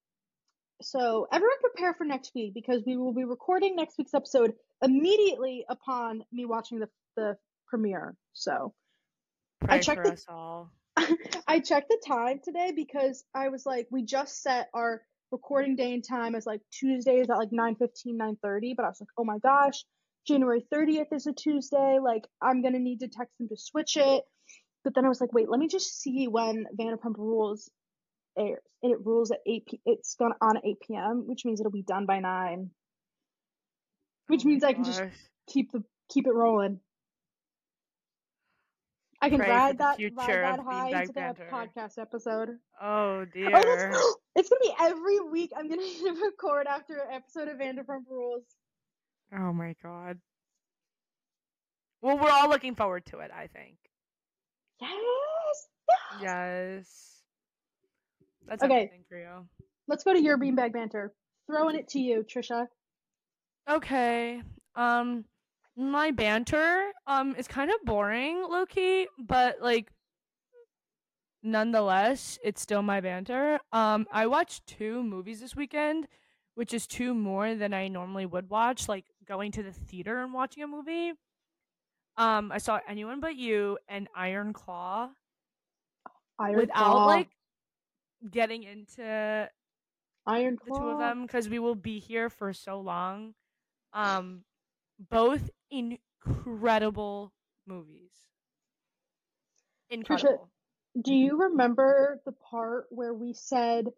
so 0.83 1.27
everyone 1.33 1.57
prepare 1.61 1.95
for 1.95 2.05
next 2.05 2.33
week 2.35 2.53
because 2.55 2.83
we 2.87 2.97
will 2.97 3.15
be 3.15 3.25
recording 3.25 3.77
next 3.77 3.97
week's 3.99 4.15
episode 4.15 4.55
immediately 4.83 5.65
upon 5.69 6.23
me 6.33 6.45
watching 6.45 6.81
the 6.81 6.89
the 7.17 7.37
premiere. 7.69 8.17
So 8.33 8.75
Pray 9.61 9.81
checked 9.81 10.03
for 10.03 10.09
the- 10.09 10.13
us 10.15 10.27
all. 10.29 10.71
I 11.49 11.59
checked 11.61 11.89
the 11.89 12.01
time 12.07 12.41
today 12.43 12.73
because 12.75 13.25
I 13.35 13.49
was 13.49 13.67
like, 13.67 13.89
we 13.91 14.05
just 14.05 14.43
set 14.43 14.69
our 14.73 15.03
recording 15.33 15.75
day 15.75 15.93
and 15.93 16.05
time 16.07 16.35
as 16.37 16.47
like 16.47 16.61
Tuesdays 16.73 17.29
at 17.29 17.37
like 17.37 17.51
9 17.51 17.75
9.30, 17.77 18.77
but 18.77 18.85
I 18.85 18.89
was 18.89 19.01
like, 19.01 19.09
oh 19.19 19.25
my 19.25 19.39
gosh, 19.39 19.85
January 20.27 20.65
30th 20.73 21.13
is 21.13 21.27
a 21.27 21.33
Tuesday. 21.33 21.99
Like, 22.03 22.27
I'm 22.41 22.63
going 22.63 22.75
to 22.75 22.81
need 22.81 23.01
to 23.01 23.09
text 23.09 23.37
them 23.39 23.49
to 23.49 23.57
switch 23.57 23.97
it. 23.97 24.23
But 24.85 24.95
then 24.95 25.05
I 25.05 25.09
was 25.09 25.21
like, 25.21 25.33
wait, 25.33 25.49
let 25.49 25.59
me 25.59 25.67
just 25.67 26.01
see 26.01 26.29
when 26.29 26.67
Vanderpump 26.79 27.17
Rules 27.17 27.71
airs. 28.39 28.61
And 28.83 28.93
it 28.93 28.99
rules 29.03 29.31
at 29.31 29.39
8 29.47 29.67
p. 29.67 29.81
It's 29.87 30.15
gone 30.17 30.35
on 30.43 30.59
at 30.59 30.65
8 30.65 30.77
p.m., 30.87 31.25
which 31.27 31.47
means 31.47 31.59
it'll 31.59 31.73
be 31.73 31.83
done 31.83 32.05
by 32.05 32.21
9. 32.21 32.71
Which 34.27 34.45
Oh 34.45 34.49
means 34.49 34.63
I 34.63 34.75
can 34.75 34.85
just 34.85 35.03
keep 35.47 35.73
the 35.73 35.83
keep 36.11 36.27
it 36.27 36.35
rolling. 36.35 36.81
I 39.23 39.31
can 39.31 39.39
Pray 39.39 39.49
ride 39.49 39.79
that 39.79 39.99
ride 40.15 40.29
that 40.29 40.61
high 40.61 41.01
into 41.01 41.13
the 41.15 41.35
podcast 41.51 41.99
episode. 41.99 42.51
Oh 42.81 43.21
Oh, 43.21 43.25
dear. 43.33 43.51
that's, 43.51 44.17
it's 44.37 44.51
gonna 44.51 44.61
be 44.61 44.75
every 44.79 45.21
week. 45.21 45.51
I'm 45.57 45.69
gonna 45.69 45.83
record 46.23 46.67
after 46.67 46.95
an 46.97 47.11
episode 47.11 47.49
of 47.49 47.57
Vanderpump 47.57 48.05
Rules. 48.11 48.45
Oh 49.35 49.53
my 49.55 49.75
god. 49.83 50.19
Well, 52.03 52.19
we're 52.19 52.31
all 52.31 52.51
looking 52.51 52.75
forward 52.75 53.07
to 53.07 53.21
it, 53.21 53.31
I 53.35 53.47
think. 53.47 53.77
Yes. 54.81 55.69
yes. 56.21 57.23
That's 58.47 58.63
Okay. 58.63 58.91
for 59.09 59.19
you. 59.19 59.49
Let's 59.89 60.05
go 60.05 60.13
to 60.13 60.21
your 60.23 60.39
beanbag 60.39 60.73
banter. 60.73 61.13
Throwing 61.47 61.77
it 61.77 61.89
to 61.89 61.99
you, 61.99 62.25
Trisha. 62.25 62.67
Okay. 63.69 64.43
Um 64.75 65.25
my 65.77 66.11
banter 66.11 66.93
um 67.07 67.35
is 67.37 67.49
kind 67.49 67.71
of 67.71 67.77
boring, 67.85 68.43
Loki, 68.49 69.07
but 69.19 69.61
like 69.61 69.91
nonetheless, 71.43 72.39
it's 72.43 72.61
still 72.61 72.83
my 72.83 73.01
banter. 73.01 73.59
Um 73.73 74.07
I 74.13 74.27
watched 74.27 74.67
two 74.67 75.03
movies 75.03 75.41
this 75.41 75.57
weekend, 75.57 76.07
which 76.55 76.73
is 76.73 76.87
two 76.87 77.15
more 77.15 77.55
than 77.55 77.75
I 77.75 77.89
normally 77.89 78.27
would 78.27 78.49
watch, 78.51 78.89
like 78.89 79.05
going 79.27 79.53
to 79.53 79.63
the 79.63 79.73
theater 79.73 80.23
and 80.23 80.33
watching 80.33 80.63
a 80.63 80.67
movie. 80.67 81.13
Um 82.17 82.53
I 82.53 82.59
saw 82.59 82.81
Anyone 82.89 83.21
But 83.21 83.37
You 83.37 83.79
and 83.89 84.09
Iron 84.15 84.53
Claw 84.53 85.11
Iron 86.39 86.57
without 86.57 86.93
Claw. 86.93 87.07
like 87.07 87.31
getting 88.31 88.63
into 88.63 89.49
Iron 90.27 90.57
Claw. 90.57 90.75
the 90.75 90.81
two 90.81 90.89
of 90.91 90.99
them 90.99 91.23
because 91.23 91.49
we 91.49 91.59
will 91.59 91.75
be 91.75 91.99
here 91.99 92.31
for 92.31 92.53
so 92.53 92.81
long. 92.81 93.35
Um, 93.93 94.43
both 95.11 95.51
incredible 95.71 97.33
movies. 97.67 98.11
Incredible. 99.91 100.51
Do 101.01 101.15
you 101.15 101.43
remember 101.43 102.21
the 102.25 102.33
part 102.33 102.87
where 102.91 103.13
we 103.13 103.35
said 103.35 103.89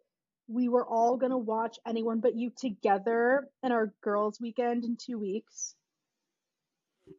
we 0.47 0.67
were 0.69 0.85
all 0.85 1.17
gonna 1.17 1.37
watch 1.37 1.77
Anyone 1.85 2.19
But 2.19 2.35
You 2.35 2.51
together 2.55 3.47
in 3.63 3.71
our 3.71 3.93
girls' 4.01 4.39
weekend 4.41 4.83
in 4.83 4.97
two 4.97 5.17
weeks? 5.17 5.75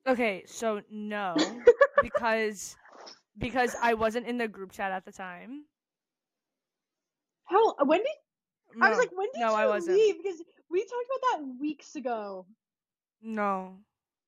Okay, 0.07 0.45
so 0.47 0.81
no, 0.91 1.37
because 2.03 2.77
because 3.37 3.77
I 3.81 3.95
wasn't 3.95 4.27
in 4.27 4.39
the 4.39 4.49
group 4.49 4.73
chat 4.73 4.93
at 4.93 5.05
the 5.05 5.13
time. 5.13 5.65
How? 7.45 7.75
When 7.85 7.99
did 8.01 8.07
I 8.83 8.91
was 8.91 8.99
like, 8.99 9.11
when 9.17 9.29
did 9.35 9.41
no, 9.41 9.49
you 9.49 9.55
I 9.55 9.67
wasn't. 9.67 9.97
leave? 9.97 10.17
Because 10.23 10.43
we 10.71 10.81
talked 10.81 10.93
about 11.07 11.39
that 11.39 11.61
weeks 11.61 11.95
ago. 11.97 12.47
No, 13.23 13.79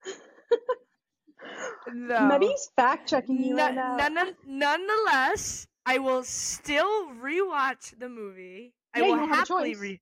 no. 1.93 2.29
Meddy's 2.29 2.71
fact 2.77 3.09
checking 3.09 3.43
you 3.43 3.57
right 3.57 3.75
now. 3.75 3.97
none- 4.09 4.37
nonetheless, 4.47 5.67
I 5.87 5.99
will 5.99 6.23
still 6.25 7.09
rewatch 7.15 7.99
the 7.99 8.09
movie. 8.09 8.75
I 8.95 9.03
will 9.03 9.17
happily 9.17 9.75
re- 9.75 10.01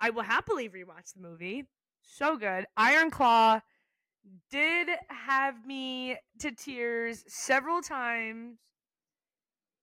I 0.00 0.10
will 0.10 0.22
happily 0.22 0.68
rewatch 0.68 1.14
the 1.14 1.20
movie. 1.20 1.64
So 2.02 2.36
good. 2.36 2.66
Iron 2.76 3.10
Claw 3.10 3.60
did 4.50 4.88
have 5.08 5.64
me 5.66 6.16
to 6.40 6.50
tears 6.52 7.24
several 7.26 7.80
times. 7.82 8.58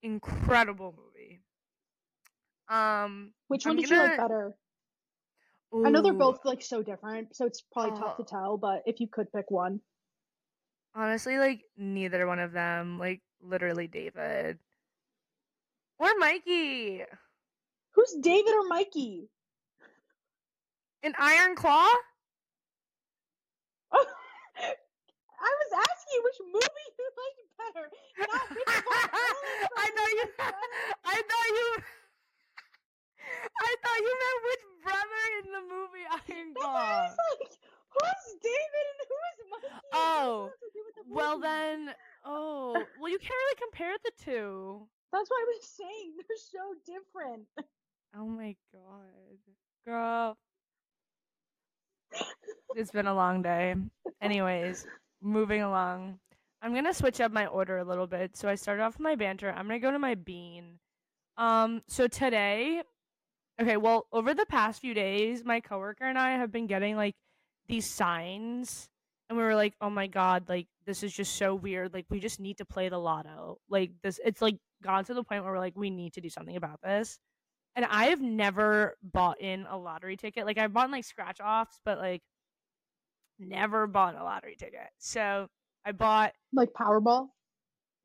Incredible 0.04 0.94
movie. 0.98 1.40
Um, 2.70 3.34
Which 3.48 3.66
I'm 3.66 3.72
one 3.72 3.78
did 3.78 3.90
you 3.90 3.98
like 3.98 4.18
gonna- 4.18 4.22
better? 4.28 4.56
I 5.86 5.90
know 5.90 6.02
they're 6.02 6.14
both 6.14 6.46
like 6.46 6.62
so 6.62 6.82
different, 6.82 7.36
so 7.36 7.46
it's 7.46 7.62
probably 7.62 8.00
tough 8.00 8.16
to 8.18 8.24
Oh. 8.24 8.26
tell. 8.26 8.58
But 8.58 8.84
if 8.86 9.00
you 9.02 9.08
could 9.08 9.32
pick 9.34 9.52
one, 9.52 9.82
honestly 10.96 11.38
like 11.38 11.64
neither 11.76 12.26
one 12.26 12.40
of 12.40 12.52
them. 12.54 12.98
Like 13.00 13.22
literally 13.42 13.88
David 13.88 14.60
or 16.00 16.16
Mikey. 16.18 17.04
who's 17.92 18.14
David 18.22 18.54
or 18.54 18.68
Mikey? 18.68 19.30
An 21.04 21.14
Iron 21.18 21.56
Claw? 21.56 21.94
I 25.40 25.54
was 26.24 26.38
which 26.38 26.40
movie 26.54 26.90
you 26.98 27.08
liked 27.18 27.44
better, 27.58 27.86
not 28.20 28.50
which. 28.56 28.68
I 29.78 29.88
know 29.96 30.08
you. 30.18 30.26
I 31.06 31.18
thought 31.22 31.50
you. 31.50 31.68
I 33.60 33.76
thought 33.84 34.00
you 34.02 34.14
meant 34.24 34.40
which 34.48 34.64
brother 34.84 35.24
in 35.44 35.46
the 35.52 35.64
movie 35.68 36.06
Iron 36.10 36.54
That's 36.54 36.66
why 36.66 36.74
I 36.74 36.88
Claw. 36.88 37.04
was 37.04 37.18
like, 37.18 37.52
who's 37.92 38.26
David 38.42 38.86
and 38.92 39.00
who 39.08 39.18
is 39.30 39.40
Mikey? 39.52 39.76
Oh, 39.94 40.34
that 40.46 40.52
have 40.52 40.60
to 40.60 40.70
do 40.74 40.82
with 40.86 40.96
the 40.96 41.14
Well 41.14 41.40
then, 41.40 41.94
oh, 42.26 42.84
well 43.00 43.12
you 43.12 43.20
can't 43.20 43.32
really 43.32 43.60
compare 43.62 43.94
the 44.04 44.12
two. 44.24 44.88
That's 45.12 45.30
what 45.30 45.38
I 45.38 45.46
was 45.48 45.66
saying. 45.68 46.14
They're 46.18 46.38
so 46.38 46.76
different. 46.86 47.48
Oh 48.18 48.26
my 48.28 48.56
god, 48.74 49.38
girl. 49.86 50.38
It's 52.76 52.92
been 52.92 53.08
a 53.08 53.14
long 53.14 53.42
day. 53.42 53.76
Anyways, 54.22 54.86
moving 55.28 55.62
along. 55.62 56.20
I'm 56.62 56.74
gonna 56.74 56.94
switch 56.94 57.22
up 57.22 57.32
my 57.32 57.46
order 57.48 57.78
a 57.78 57.84
little 57.84 58.08
bit. 58.08 58.36
So 58.36 58.50
I 58.50 58.56
started 58.56 58.84
off 58.84 58.94
with 58.94 59.02
my 59.02 59.16
banter. 59.16 59.52
I'm 59.52 59.68
gonna 59.68 59.80
go 59.80 59.92
to 59.92 60.00
my 60.00 60.16
bean. 60.16 60.80
Um, 61.38 61.84
so 61.88 62.08
today, 62.08 62.82
okay, 63.62 63.78
well, 63.78 64.08
over 64.12 64.34
the 64.34 64.46
past 64.46 64.82
few 64.82 64.94
days, 64.94 65.46
my 65.46 65.60
coworker 65.60 66.06
and 66.06 66.18
I 66.18 66.32
have 66.38 66.52
been 66.52 66.68
getting 66.68 66.96
like 66.96 67.16
these 67.68 67.94
signs, 67.94 68.90
and 69.30 69.38
we 69.38 69.44
were 69.44 69.56
like, 69.56 69.76
oh 69.82 69.90
my 69.90 70.08
god, 70.08 70.50
like 70.50 70.68
this 70.86 71.04
is 71.04 71.14
just 71.14 71.36
so 71.36 71.54
weird. 71.54 71.94
Like 71.94 72.06
we 72.10 72.20
just 72.20 72.40
need 72.40 72.58
to 72.58 72.66
play 72.66 72.90
the 72.90 72.98
lotto. 72.98 73.60
Like 73.70 73.92
this, 74.02 74.20
it's 74.26 74.42
like 74.42 74.58
gone 74.84 75.06
to 75.06 75.14
the 75.14 75.24
point 75.24 75.44
where 75.44 75.54
we're 75.54 75.60
like, 75.60 75.76
we 75.76 75.90
need 75.90 76.14
to 76.14 76.22
do 76.22 76.30
something 76.30 76.56
about 76.56 76.82
this. 76.82 77.20
And 77.76 77.86
I 77.86 78.06
have 78.06 78.22
never 78.22 78.98
bought 79.04 79.40
in 79.40 79.68
a 79.70 79.78
lottery 79.78 80.18
ticket. 80.18 80.46
Like 80.48 80.58
I've 80.58 80.74
bought 80.74 80.90
like 80.90 81.06
scratch 81.06 81.40
offs, 81.40 81.80
but 81.86 82.00
like 82.00 82.24
never 83.40 83.88
bought 83.88 84.16
a 84.16 84.24
lottery 84.24 84.56
ticket. 84.58 84.90
So 84.98 85.48
I 85.86 85.92
bought 85.92 86.34
Like 86.54 86.74
Powerball. 86.74 87.30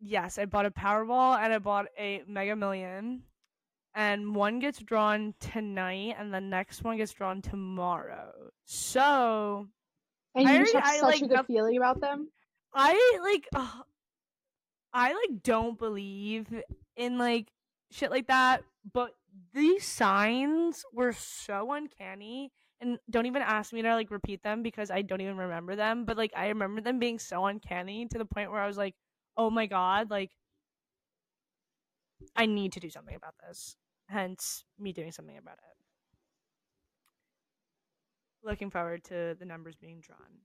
yes, 0.01 0.39
I 0.39 0.45
bought 0.47 0.67
a 0.67 0.71
Powerball 0.71 1.39
and 1.39 1.53
I 1.53 1.59
bought 1.59 1.87
a 1.99 2.23
Mega 2.27 2.57
Million. 2.57 3.23
And 3.95 4.35
one 4.35 4.59
gets 4.59 4.79
drawn 4.79 5.35
tonight 5.39 6.17
and 6.19 6.33
the 6.33 6.41
next 6.41 6.83
one 6.83 6.97
gets 6.97 7.13
drawn 7.13 7.43
tomorrow. 7.43 8.33
So 8.65 9.69
And 10.35 10.49
I 10.49 10.53
you 10.55 10.59
just 10.61 10.75
already- 10.75 10.87
have 10.87 10.95
I, 10.95 10.99
such 11.13 11.21
like, 11.21 11.31
a 11.31 11.35
good 11.37 11.47
feeling 11.47 11.77
about 11.77 12.01
them. 12.01 12.31
I 12.75 13.19
like 13.23 13.47
ugh, 13.55 13.85
I 14.95 15.13
like 15.13 15.43
don't 15.43 15.79
believe 15.79 16.47
in 16.97 17.19
like 17.19 17.53
shit 17.91 18.11
like 18.11 18.29
that, 18.29 18.63
but 18.93 19.11
these 19.53 19.87
signs 19.87 20.85
were 20.93 21.13
so 21.13 21.73
uncanny 21.73 22.51
and 22.83 22.99
don't 23.09 23.27
even 23.27 23.43
ask 23.43 23.73
me 23.73 23.83
to 23.83 23.95
like 23.95 24.11
repeat 24.11 24.43
them 24.43 24.63
because 24.63 24.91
I 24.91 25.03
don't 25.03 25.23
even 25.23 25.37
remember 25.39 25.77
them, 25.77 26.05
but 26.05 26.17
like 26.19 26.33
I 26.37 26.49
remember 26.49 26.83
them 26.83 26.99
being 26.99 27.19
so 27.19 27.47
uncanny 27.47 28.07
to 28.09 28.19
the 28.19 28.27
point 28.27 28.51
where 28.51 28.61
I 28.61 28.67
was 28.67 28.77
like, 28.77 28.95
"Oh 29.37 29.51
my 29.51 29.67
god, 29.67 30.11
like 30.11 30.33
I 32.37 32.47
need 32.47 32.73
to 32.73 32.81
do 32.81 32.91
something 32.91 33.15
about 33.15 33.35
this." 33.47 33.77
Hence 34.09 34.65
me 34.79 34.93
doing 34.93 35.13
something 35.13 35.39
about 35.39 35.59
it. 35.59 35.77
Looking 38.43 38.71
forward 38.71 39.05
to 39.05 39.37
the 39.39 39.45
numbers 39.47 39.77
being 39.77 40.01
drawn. 40.01 40.43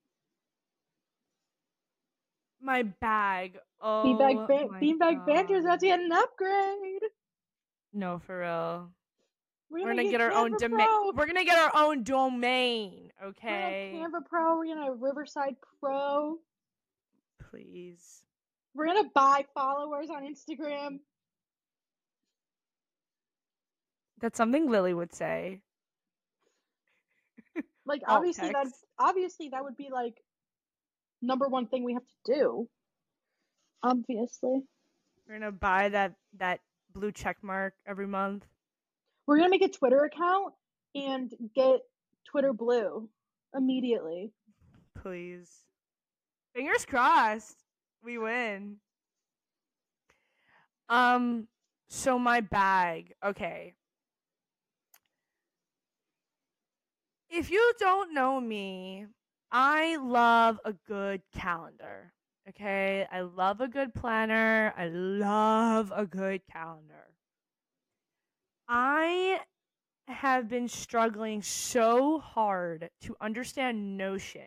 My 2.62 2.84
bag. 2.84 3.58
Oh, 3.82 4.03
Beanbag, 4.06 4.48
ba- 4.48 4.70
my 4.72 4.79
beanbag 4.82 5.25
banter 5.25 5.56
is 5.56 5.65
about 5.65 5.79
to 5.79 5.86
get 5.88 6.00
an 6.00 6.12
upgrade. 6.12 7.03
No, 7.94 8.20
for 8.20 8.39
real. 8.39 8.91
We're 9.69 9.83
We're 9.83 9.95
gonna 9.95 10.09
get 10.09 10.21
our 10.21 10.31
own 10.31 10.55
domain. 10.57 10.88
We're 11.13 11.25
gonna 11.25 11.43
get 11.43 11.59
our 11.59 11.71
own 11.75 12.03
domain. 12.03 13.12
Okay. 13.24 13.91
We're 13.93 14.00
gonna 14.00 14.19
Canva 14.19 14.25
Pro. 14.29 14.57
We're 14.57 14.74
gonna 14.74 14.86
have 14.86 15.01
Riverside 15.01 15.55
Pro. 15.79 16.38
Please. 17.50 18.24
We're 18.74 18.88
gonna 18.88 19.09
buy 19.13 19.45
followers 19.53 20.09
on 20.09 20.24
Instagram. 20.24 21.00
That's 24.19 24.38
something 24.38 24.69
Lily 24.69 24.93
would 24.93 25.13
say. 25.13 25.62
Like 27.86 28.01
Alt 28.05 28.17
obviously 28.17 28.50
that 28.50 28.67
obviously 29.00 29.50
that 29.50 29.63
would 29.63 29.77
be 29.77 29.88
like 29.89 30.21
number 31.21 31.47
one 31.47 31.67
thing 31.67 31.86
we 31.86 31.93
have 31.93 32.03
to 32.03 32.33
do. 32.33 32.69
Obviously. 33.81 34.63
We're 35.25 35.39
gonna 35.39 35.53
buy 35.53 35.88
that 35.89 36.15
that 36.38 36.59
blue 36.93 37.13
check 37.13 37.38
mark 37.41 37.75
every 37.86 38.07
month. 38.07 38.45
We're 39.27 39.38
gonna 39.38 39.50
make 39.50 39.62
a 39.62 39.67
Twitter 39.67 40.05
account 40.05 40.53
and 40.96 41.34
get 41.53 41.81
Twitter 42.25 42.53
blue 42.53 43.10
immediately. 43.53 44.31
Please. 44.96 45.51
Fingers 46.55 46.86
crossed. 46.86 47.57
We 48.03 48.17
win. 48.17 48.77
Um 50.89 51.48
so 51.89 52.17
my 52.17 52.39
bag. 52.39 53.13
Okay. 53.24 53.74
If 57.29 57.51
you 57.51 57.74
don't 57.77 58.13
know 58.13 58.39
me, 58.39 59.05
I 59.51 59.98
love 59.98 60.60
a 60.63 60.74
good 60.88 61.22
calendar. 61.34 62.13
Okay, 62.50 63.05
I 63.12 63.22
love 63.22 63.60
a 63.60 63.67
good 63.67 63.93
planner. 63.93 64.74
I 64.77 64.88
love 64.88 65.91
a 65.93 66.05
good 66.05 66.41
calendar. 66.50 67.16
I 68.69 69.39
have 70.07 70.50
been 70.50 70.67
struggling 70.67 71.41
so 71.41 72.19
hard 72.19 72.89
to 73.01 73.15
understand 73.21 73.97
Notion 73.97 74.41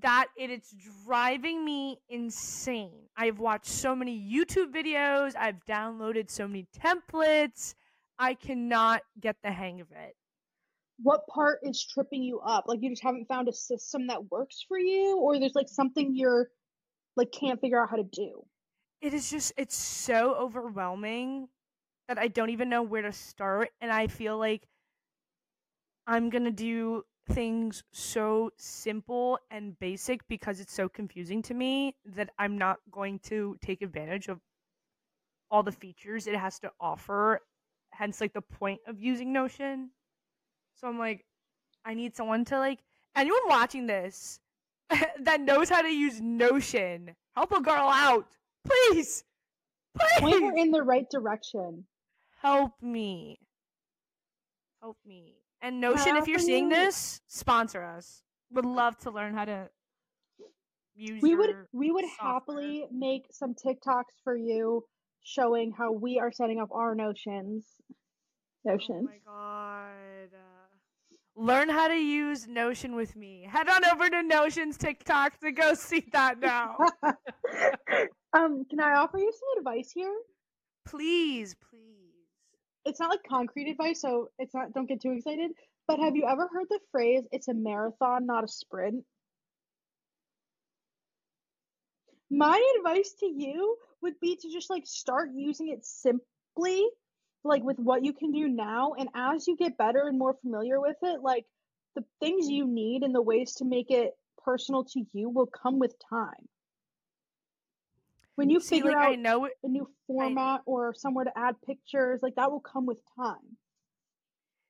that 0.00 0.26
it 0.36 0.50
is 0.50 0.74
driving 1.06 1.64
me 1.64 1.98
insane. 2.08 3.08
I've 3.16 3.38
watched 3.38 3.66
so 3.66 3.94
many 3.94 4.18
YouTube 4.18 4.72
videos, 4.72 5.34
I've 5.36 5.64
downloaded 5.66 6.30
so 6.30 6.46
many 6.46 6.66
templates. 6.78 7.74
I 8.18 8.34
cannot 8.34 9.02
get 9.20 9.36
the 9.42 9.50
hang 9.50 9.80
of 9.80 9.88
it. 9.92 10.16
What 11.00 11.26
part 11.28 11.60
is 11.62 11.86
tripping 11.86 12.22
you 12.22 12.40
up? 12.40 12.64
Like 12.66 12.80
you 12.82 12.90
just 12.90 13.02
haven't 13.02 13.28
found 13.28 13.48
a 13.48 13.52
system 13.52 14.08
that 14.08 14.30
works 14.30 14.64
for 14.66 14.78
you 14.78 15.18
or 15.18 15.38
there's 15.38 15.54
like 15.54 15.68
something 15.68 16.14
you're 16.14 16.48
like 17.16 17.30
can't 17.32 17.60
figure 17.60 17.80
out 17.80 17.90
how 17.90 17.96
to 17.96 18.02
do. 18.02 18.44
It 19.00 19.14
is 19.14 19.30
just 19.30 19.52
it's 19.56 19.76
so 19.76 20.34
overwhelming 20.34 21.48
that 22.08 22.18
I 22.18 22.28
don't 22.28 22.50
even 22.50 22.68
know 22.68 22.82
where 22.82 23.02
to 23.02 23.12
start 23.12 23.70
and 23.80 23.92
I 23.92 24.06
feel 24.06 24.38
like 24.38 24.66
I'm 26.06 26.30
going 26.30 26.44
to 26.44 26.50
do 26.50 27.04
things 27.28 27.84
so 27.92 28.50
simple 28.56 29.38
and 29.50 29.78
basic 29.78 30.26
because 30.26 30.60
it's 30.60 30.72
so 30.72 30.88
confusing 30.88 31.42
to 31.42 31.54
me 31.54 31.94
that 32.06 32.30
I'm 32.38 32.56
not 32.56 32.78
going 32.90 33.18
to 33.24 33.58
take 33.60 33.82
advantage 33.82 34.28
of 34.28 34.40
all 35.50 35.62
the 35.62 35.72
features 35.72 36.26
it 36.26 36.36
has 36.36 36.58
to 36.60 36.72
offer. 36.80 37.40
Hence, 37.92 38.20
like 38.20 38.32
the 38.32 38.40
point 38.40 38.80
of 38.86 38.98
using 38.98 39.32
Notion. 39.32 39.90
So 40.74 40.88
I'm 40.88 40.98
like, 40.98 41.24
I 41.84 41.94
need 41.94 42.16
someone 42.16 42.44
to 42.46 42.58
like 42.58 42.78
anyone 43.16 43.40
watching 43.46 43.86
this 43.86 44.40
that 45.20 45.40
knows 45.40 45.68
how 45.68 45.82
to 45.82 45.88
use 45.88 46.20
Notion. 46.20 47.14
Help 47.36 47.52
a 47.52 47.60
girl 47.60 47.88
out, 47.88 48.26
please, 48.64 49.24
please. 49.98 50.20
Point 50.20 50.42
her 50.42 50.56
in 50.56 50.70
the 50.70 50.82
right 50.82 51.08
direction. 51.10 51.84
Help 52.40 52.72
me. 52.80 53.38
Help 54.80 54.96
me. 55.04 55.34
And 55.60 55.80
Notion, 55.80 56.16
if 56.16 56.28
you're 56.28 56.38
seeing 56.38 56.68
this, 56.68 57.20
sponsor 57.26 57.82
us. 57.82 58.22
Would 58.52 58.64
love 58.64 58.96
to 58.98 59.10
learn 59.10 59.34
how 59.34 59.44
to 59.44 59.68
use. 60.94 61.20
We 61.20 61.34
would 61.34 61.50
we 61.72 61.90
would 61.90 62.04
software. 62.04 62.32
happily 62.32 62.86
make 62.92 63.26
some 63.32 63.54
TikToks 63.54 64.22
for 64.22 64.36
you 64.36 64.84
showing 65.22 65.72
how 65.76 65.92
we 65.92 66.18
are 66.20 66.30
setting 66.30 66.60
up 66.60 66.70
our 66.72 66.94
notions. 66.94 67.66
Notions. 68.64 69.08
Oh 69.08 69.10
my 69.10 69.18
god. 69.26 70.28
Uh, 70.32 71.44
learn 71.44 71.68
how 71.68 71.88
to 71.88 71.96
use 71.96 72.46
Notion 72.46 72.94
with 72.94 73.16
me. 73.16 73.48
Head 73.50 73.68
on 73.68 73.84
over 73.84 74.08
to 74.08 74.22
Notion's 74.22 74.78
TikTok 74.78 75.40
to 75.40 75.50
go 75.50 75.74
see 75.74 76.04
that 76.12 76.38
now. 76.38 76.76
um, 78.32 78.64
can 78.70 78.80
I 78.80 78.94
offer 78.94 79.18
you 79.18 79.32
some 79.32 79.58
advice 79.58 79.90
here? 79.92 80.14
Please, 80.86 81.54
please 81.68 81.97
it's 82.88 83.00
not 83.00 83.10
like 83.10 83.22
concrete 83.28 83.70
advice, 83.70 84.00
so 84.00 84.30
it's 84.38 84.54
not 84.54 84.72
don't 84.72 84.88
get 84.88 85.00
too 85.00 85.12
excited. 85.12 85.52
But 85.86 86.00
have 86.00 86.16
you 86.16 86.26
ever 86.28 86.48
heard 86.52 86.66
the 86.68 86.80
phrase 86.90 87.24
it's 87.32 87.48
a 87.48 87.54
marathon, 87.54 88.26
not 88.26 88.44
a 88.44 88.48
sprint? 88.48 89.04
My 92.30 92.62
advice 92.78 93.14
to 93.20 93.26
you 93.26 93.76
would 94.02 94.20
be 94.20 94.36
to 94.36 94.50
just 94.50 94.70
like 94.70 94.86
start 94.86 95.30
using 95.34 95.68
it 95.68 95.84
simply, 95.84 96.86
like 97.44 97.62
with 97.62 97.78
what 97.78 98.04
you 98.04 98.12
can 98.12 98.32
do 98.32 98.48
now. 98.48 98.92
And 98.98 99.08
as 99.14 99.46
you 99.46 99.56
get 99.56 99.78
better 99.78 100.06
and 100.06 100.18
more 100.18 100.34
familiar 100.42 100.80
with 100.80 100.96
it, 101.02 101.22
like 101.22 101.46
the 101.94 102.04
things 102.20 102.48
you 102.48 102.66
need 102.66 103.02
and 103.02 103.14
the 103.14 103.22
ways 103.22 103.54
to 103.56 103.64
make 103.64 103.90
it 103.90 104.12
personal 104.44 104.84
to 104.84 105.04
you 105.12 105.30
will 105.30 105.46
come 105.46 105.78
with 105.78 105.94
time 106.10 106.48
when 108.38 108.50
you 108.50 108.60
See, 108.60 108.76
figure 108.76 108.92
like, 108.92 108.96
out 108.96 109.12
I 109.12 109.16
know 109.16 109.46
it, 109.46 109.54
a 109.64 109.68
new 109.68 109.90
format 110.06 110.60
I, 110.60 110.62
or 110.64 110.94
somewhere 110.94 111.24
to 111.24 111.32
add 111.36 111.56
pictures, 111.66 112.20
like 112.22 112.36
that 112.36 112.52
will 112.52 112.60
come 112.60 112.86
with 112.86 113.02
time. 113.16 113.56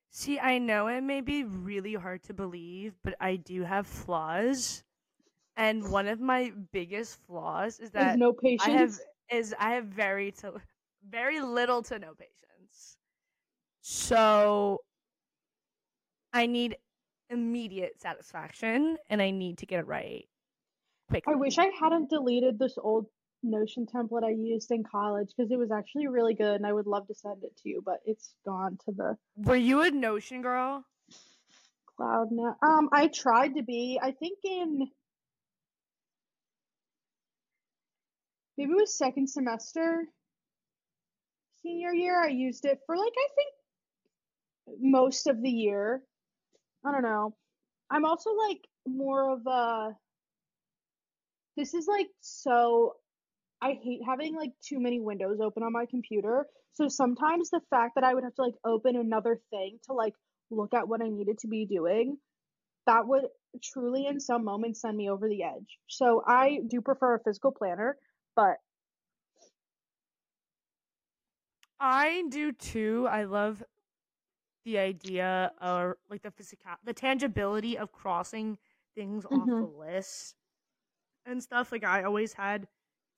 See, 0.09 0.39
I 0.39 0.57
know 0.57 0.87
it 0.87 1.01
may 1.01 1.21
be 1.21 1.43
really 1.43 1.93
hard 1.93 2.23
to 2.23 2.33
believe, 2.33 2.95
but 3.03 3.15
I 3.21 3.35
do 3.35 3.61
have 3.61 3.85
flaws. 3.85 4.83
And 5.55 5.91
one 5.91 6.07
of 6.07 6.19
my 6.19 6.51
biggest 6.71 7.19
flaws 7.27 7.79
is 7.79 7.91
that 7.91 8.17
no 8.17 8.33
patience. 8.33 8.63
I 8.67 8.69
have 8.71 8.99
is 9.29 9.53
I 9.59 9.71
have 9.75 9.85
very 9.85 10.31
to 10.41 10.61
very 11.03 11.41
little 11.41 11.83
to 11.83 11.99
no 11.99 12.15
patience. 12.15 12.97
So 13.81 14.79
I 16.33 16.45
need 16.45 16.77
immediate 17.29 17.99
satisfaction 17.99 18.97
and 19.09 19.21
I 19.21 19.31
need 19.31 19.59
to 19.59 19.65
get 19.65 19.79
it 19.79 19.87
right. 19.87 20.27
Quickly. 21.09 21.33
I 21.33 21.37
wish 21.37 21.57
I 21.57 21.67
hadn't 21.79 22.09
deleted 22.09 22.59
this 22.59 22.77
old 22.77 23.07
Notion 23.41 23.85
template 23.85 24.23
I 24.23 24.31
used 24.31 24.71
in 24.71 24.83
college 24.83 25.29
because 25.35 25.51
it 25.51 25.57
was 25.57 25.71
actually 25.71 26.07
really 26.07 26.33
good 26.33 26.55
and 26.55 26.65
I 26.65 26.73
would 26.73 26.87
love 26.87 27.07
to 27.07 27.15
send 27.15 27.43
it 27.43 27.55
to 27.63 27.69
you, 27.69 27.81
but 27.83 27.99
it's 28.05 28.33
gone 28.45 28.77
to 28.85 28.91
the 28.91 29.17
Were 29.37 29.55
you 29.55 29.81
a 29.81 29.91
Notion 29.91 30.41
girl? 30.41 30.85
Cloud 31.95 32.27
now. 32.31 32.55
Um 32.61 32.89
I 32.91 33.07
tried 33.07 33.55
to 33.55 33.63
be. 33.63 33.99
I 34.01 34.11
think 34.11 34.39
in 34.43 34.87
maybe 38.57 38.71
it 38.71 38.75
was 38.75 38.97
second 38.97 39.29
semester 39.29 40.05
senior 41.63 41.93
year 41.93 42.21
I 42.21 42.27
used 42.29 42.65
it 42.65 42.79
for 42.85 42.95
like 42.97 43.13
I 43.17 43.27
think 43.35 44.79
most 44.81 45.27
of 45.27 45.41
the 45.41 45.49
year. 45.49 46.01
I 46.85 46.91
don't 46.91 47.03
know. 47.03 47.35
I'm 47.89 48.05
also 48.05 48.31
like 48.31 48.67
more 48.87 49.33
of 49.33 49.45
a 49.47 49.95
this 51.57 51.73
is 51.73 51.87
like 51.87 52.07
so 52.21 52.93
I 53.61 53.77
hate 53.83 54.01
having 54.05 54.35
like 54.35 54.51
too 54.65 54.79
many 54.79 54.99
windows 54.99 55.39
open 55.41 55.63
on 55.63 55.73
my 55.73 55.85
computer. 55.89 56.45
So 56.73 56.87
sometimes 56.87 57.49
the 57.49 57.61
fact 57.69 57.95
that 57.95 58.03
I 58.03 58.13
would 58.13 58.23
have 58.23 58.35
to 58.35 58.41
like 58.41 58.55
open 58.65 58.95
another 58.95 59.39
thing 59.49 59.79
to 59.85 59.93
like 59.93 60.13
look 60.49 60.73
at 60.73 60.87
what 60.87 61.01
I 61.01 61.09
needed 61.09 61.39
to 61.39 61.47
be 61.47 61.65
doing, 61.65 62.17
that 62.87 63.07
would 63.07 63.25
truly 63.63 64.07
in 64.07 64.19
some 64.19 64.45
moments 64.45 64.81
send 64.81 64.95
me 64.95 65.09
over 65.09 65.27
the 65.27 65.43
edge. 65.43 65.77
So 65.87 66.23
I 66.25 66.59
do 66.69 66.81
prefer 66.81 67.15
a 67.15 67.19
physical 67.19 67.51
planner, 67.51 67.97
but 68.35 68.57
I 71.79 72.23
do 72.29 72.51
too. 72.51 73.07
I 73.09 73.23
love 73.23 73.63
the 74.65 74.77
idea 74.77 75.51
of 75.59 75.93
like 76.09 76.21
the 76.21 76.31
physical 76.31 76.71
the 76.83 76.93
tangibility 76.93 77.77
of 77.77 77.91
crossing 77.91 78.57
things 78.95 79.25
mm-hmm. 79.25 79.35
off 79.35 79.47
the 79.47 79.77
list 79.77 80.35
and 81.25 81.41
stuff. 81.41 81.71
Like 81.71 81.83
I 81.83 82.03
always 82.03 82.33
had 82.33 82.67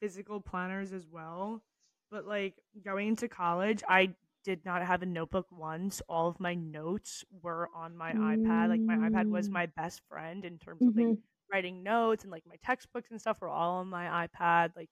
physical 0.02 0.42
planners 0.42 0.92
as 0.92 1.08
well. 1.10 1.62
But 2.10 2.28
like 2.28 2.56
going 2.84 3.10
into 3.10 3.30
college, 3.30 3.84
I 3.88 4.16
did 4.44 4.66
not 4.66 4.86
have 4.86 5.02
a 5.02 5.06
notebook 5.06 5.48
once. 5.52 6.02
All 6.10 6.28
of 6.28 6.40
my 6.40 6.56
notes 6.56 7.24
were 7.42 7.70
on 7.76 7.96
my 7.96 8.12
mm. 8.12 8.20
iPad. 8.20 8.70
Like 8.70 8.82
my 8.82 8.98
iPad 8.98 9.30
was 9.30 9.48
mm. 9.48 9.54
my 9.54 9.68
best 9.68 10.02
friend 10.10 10.44
in 10.44 10.58
terms 10.58 10.82
mm-hmm. 10.82 10.90
of 10.90 10.96
like 10.98 11.06
mm-hmm. 11.06 11.54
writing 11.54 11.84
notes 11.84 12.24
and 12.24 12.32
like 12.32 12.44
my 12.46 12.58
textbooks 12.66 13.12
and 13.12 13.22
stuff 13.22 13.40
were 13.40 13.48
all 13.48 13.78
on 13.78 13.88
my 13.88 14.28
iPad. 14.28 14.72
Like 14.76 14.90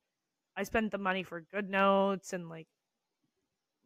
I 0.55 0.63
spent 0.63 0.91
the 0.91 0.97
money 0.97 1.23
for 1.23 1.45
GoodNotes 1.53 2.33
and 2.33 2.47
like 2.47 2.67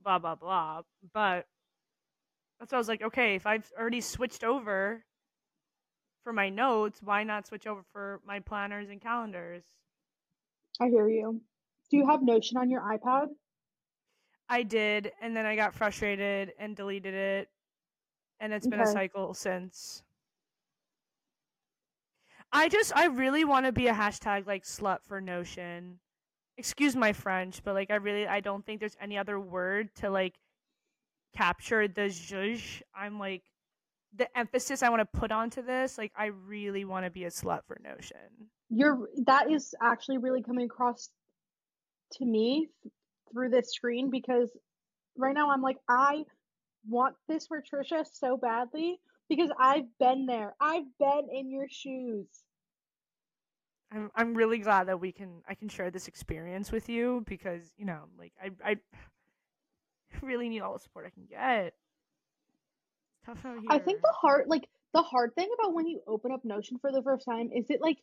blah 0.03 0.19
blah 0.19 0.36
blah. 0.36 0.81
But 1.13 1.45
that's 2.59 2.71
why 2.71 2.77
I 2.77 2.79
was 2.79 2.88
like, 2.88 3.01
okay, 3.01 3.36
if 3.36 3.47
I've 3.47 3.71
already 3.79 4.01
switched 4.01 4.43
over 4.43 5.03
for 6.23 6.33
my 6.33 6.49
notes, 6.49 6.99
why 7.01 7.23
not 7.23 7.47
switch 7.47 7.67
over 7.67 7.81
for 7.91 8.21
my 8.25 8.39
planners 8.39 8.89
and 8.89 9.01
calendars? 9.01 9.63
I 10.79 10.88
hear 10.88 11.07
you. 11.07 11.41
Do 11.89 11.97
you 11.97 12.07
have 12.07 12.19
mm-hmm. 12.19 12.27
Notion 12.27 12.57
on 12.57 12.69
your 12.69 12.81
iPad? 12.81 13.27
I 14.49 14.63
did, 14.63 15.12
and 15.21 15.36
then 15.36 15.45
I 15.45 15.55
got 15.55 15.73
frustrated 15.73 16.53
and 16.59 16.75
deleted 16.75 17.13
it, 17.13 17.49
and 18.39 18.53
it's 18.53 18.67
been 18.67 18.81
okay. 18.81 18.89
a 18.89 18.93
cycle 18.93 19.33
since. 19.33 20.03
I 22.51 22.69
just, 22.69 22.95
I 22.95 23.05
really 23.05 23.45
want 23.45 23.65
to 23.65 23.71
be 23.71 23.88
a 23.88 23.93
hashtag 23.93 24.45
like 24.45 24.63
slut 24.63 24.99
for 25.07 25.19
Notion. 25.19 25.99
Excuse 26.57 26.95
my 26.95 27.13
French, 27.13 27.63
but 27.63 27.73
like, 27.73 27.89
I 27.89 27.95
really, 27.95 28.27
I 28.27 28.41
don't 28.41 28.63
think 28.65 28.79
there's 28.79 28.97
any 29.01 29.17
other 29.17 29.39
word 29.39 29.89
to 29.95 30.09
like 30.09 30.36
capture 31.36 31.88
the 31.88 32.01
zhuzh. 32.01 32.81
I'm 32.95 33.17
like, 33.17 33.43
the 34.15 34.38
emphasis 34.38 34.83
I 34.83 34.89
want 34.89 34.99
to 34.99 35.19
put 35.19 35.31
onto 35.31 35.63
this. 35.63 35.97
Like, 35.97 36.12
I 36.15 36.27
really 36.27 36.86
want 36.86 37.05
to 37.05 37.09
be 37.09 37.23
a 37.23 37.29
slut 37.29 37.62
for 37.65 37.79
Notion 37.83 38.49
you're 38.75 39.07
that 39.25 39.51
is 39.51 39.75
actually 39.81 40.17
really 40.17 40.41
coming 40.41 40.65
across 40.65 41.09
to 42.13 42.25
me 42.25 42.69
through 43.31 43.49
this 43.49 43.71
screen 43.71 44.09
because 44.09 44.49
right 45.17 45.33
now 45.33 45.51
I'm 45.51 45.62
like 45.62 45.77
I 45.88 46.23
want 46.88 47.15
this 47.27 47.47
for 47.47 47.62
Trisha 47.62 48.05
so 48.12 48.38
badly 48.38 48.99
because 49.29 49.49
I've 49.59 49.86
been 49.99 50.25
there. 50.25 50.55
I've 50.59 50.86
been 50.99 51.27
in 51.31 51.49
your 51.49 51.67
shoes. 51.69 52.27
I'm 53.91 54.09
I'm 54.15 54.33
really 54.33 54.57
glad 54.57 54.88
that 54.88 54.99
we 54.99 55.12
can 55.12 55.41
I 55.47 55.55
can 55.55 55.69
share 55.69 55.91
this 55.91 56.07
experience 56.07 56.71
with 56.71 56.89
you 56.89 57.23
because, 57.27 57.73
you 57.77 57.86
know, 57.86 58.05
like 58.17 58.33
I 58.41 58.71
I 58.71 58.77
really 60.21 60.49
need 60.49 60.62
all 60.62 60.73
the 60.73 60.79
support 60.79 61.05
I 61.05 61.12
can 61.12 61.25
get. 61.29 61.73
Tough 63.25 63.45
out 63.45 63.59
here. 63.59 63.67
I 63.69 63.79
think 63.79 64.01
the 64.01 64.13
hard 64.19 64.45
like 64.47 64.67
the 64.93 65.03
hard 65.03 65.36
thing 65.36 65.49
about 65.59 65.73
when 65.73 65.88
you 65.88 66.01
open 66.07 66.31
up 66.31 66.43
Notion 66.43 66.77
for 66.79 66.91
the 66.91 67.03
first 67.03 67.25
time 67.25 67.49
is 67.55 67.65
it 67.69 67.81
like 67.81 67.97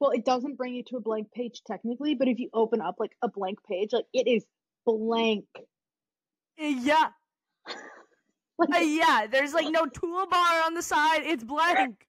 well, 0.00 0.10
it 0.10 0.24
doesn't 0.24 0.56
bring 0.56 0.74
you 0.74 0.82
to 0.88 0.96
a 0.96 1.00
blank 1.00 1.32
page 1.32 1.62
technically, 1.66 2.14
but 2.14 2.28
if 2.28 2.38
you 2.38 2.50
open 2.52 2.80
up 2.80 2.96
like 2.98 3.12
a 3.22 3.28
blank 3.28 3.58
page, 3.68 3.90
like 3.92 4.06
it 4.12 4.26
is 4.28 4.44
blank. 4.84 5.46
Yeah. 6.58 7.08
Like 8.58 8.70
Uh, 8.74 8.78
yeah, 8.78 9.26
there's 9.30 9.52
like 9.52 9.70
no 9.70 9.84
toolbar 9.84 10.64
on 10.64 10.72
the 10.72 10.80
side. 10.80 11.24
It's 11.24 11.44
blank. 11.44 12.06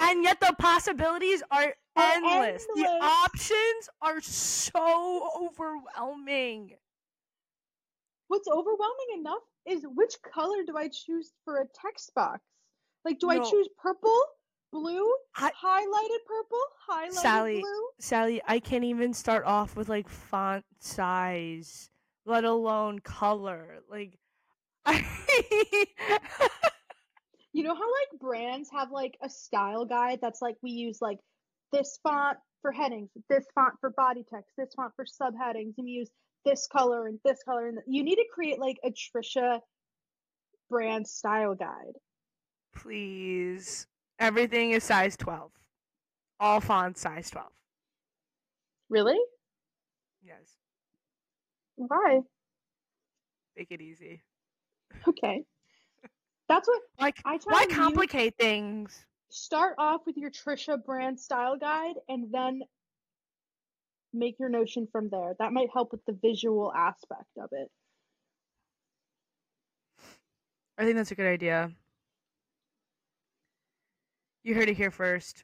And 0.00 0.22
yet 0.22 0.38
the 0.40 0.54
possibilities 0.58 1.42
are 1.50 1.74
Are 1.96 2.12
endless. 2.14 2.64
The 2.74 2.86
options 2.86 3.88
are 4.00 4.20
so 4.20 5.28
overwhelming. 5.36 6.76
what's 8.28 8.48
overwhelming 8.48 9.18
enough 9.18 9.42
is 9.66 9.84
which 9.94 10.14
color 10.32 10.62
do 10.66 10.76
I 10.76 10.88
choose 10.88 11.32
for 11.44 11.60
a 11.60 11.66
text 11.66 12.14
box? 12.14 12.40
Like, 13.06 13.20
do 13.20 13.30
I 13.30 13.38
choose 13.38 13.68
purple, 13.80 14.20
blue, 14.72 15.08
I- 15.36 15.52
highlighted 15.52 16.24
purple, 16.26 16.58
highlighted 16.90 17.22
Sally, 17.22 17.60
blue? 17.60 17.88
Sally, 18.00 18.42
I 18.48 18.58
can't 18.58 18.82
even 18.82 19.14
start 19.14 19.44
off 19.44 19.76
with 19.76 19.88
like 19.88 20.08
font 20.08 20.64
size, 20.80 21.88
let 22.24 22.42
alone 22.42 22.98
color. 22.98 23.76
Like, 23.88 24.18
I 24.84 25.06
You 27.52 27.62
know 27.62 27.76
how 27.76 27.80
like 27.80 28.20
brands 28.20 28.70
have 28.72 28.90
like 28.90 29.16
a 29.22 29.30
style 29.30 29.84
guide 29.84 30.18
that's 30.20 30.42
like 30.42 30.56
we 30.60 30.72
use 30.72 30.98
like 31.00 31.20
this 31.72 32.00
font 32.02 32.38
for 32.60 32.72
headings, 32.72 33.10
this 33.28 33.46
font 33.54 33.74
for 33.80 33.90
body 33.90 34.24
text, 34.28 34.50
this 34.58 34.74
font 34.74 34.92
for 34.96 35.04
subheadings, 35.04 35.74
and 35.78 35.84
we 35.84 35.92
use 35.92 36.10
this 36.44 36.66
color 36.66 37.06
and 37.06 37.20
this 37.24 37.38
color. 37.44 37.68
And 37.68 37.78
you 37.86 38.02
need 38.02 38.16
to 38.16 38.26
create 38.34 38.58
like 38.58 38.78
a 38.84 38.90
Trisha 38.90 39.60
brand 40.68 41.06
style 41.06 41.54
guide. 41.54 41.94
Please. 42.76 43.86
Everything 44.18 44.70
is 44.70 44.84
size 44.84 45.16
12. 45.16 45.50
All 46.38 46.60
fonts 46.60 47.00
size 47.00 47.30
12. 47.30 47.46
Really? 48.88 49.18
Yes. 50.22 50.56
Why? 51.76 52.20
Make 53.56 53.70
it 53.70 53.80
easy. 53.80 54.22
Okay. 55.08 55.42
That's 56.48 56.68
what 56.68 56.82
Like, 57.00 57.16
I 57.24 57.38
tell 57.38 57.52
why 57.52 57.66
complicate 57.66 58.36
things? 58.38 59.04
Start 59.30 59.74
off 59.78 60.02
with 60.06 60.16
your 60.16 60.30
Trisha 60.30 60.82
brand 60.82 61.18
style 61.18 61.56
guide 61.58 61.96
and 62.08 62.32
then 62.32 62.60
make 64.12 64.38
your 64.38 64.48
notion 64.48 64.88
from 64.90 65.08
there. 65.10 65.34
That 65.38 65.52
might 65.52 65.68
help 65.72 65.92
with 65.92 66.04
the 66.06 66.16
visual 66.22 66.72
aspect 66.74 67.36
of 67.38 67.50
it. 67.52 67.68
I 70.78 70.84
think 70.84 70.96
that's 70.96 71.10
a 71.10 71.14
good 71.14 71.26
idea. 71.26 71.72
You 74.46 74.54
heard 74.54 74.68
it 74.68 74.76
here 74.76 74.92
first. 74.92 75.42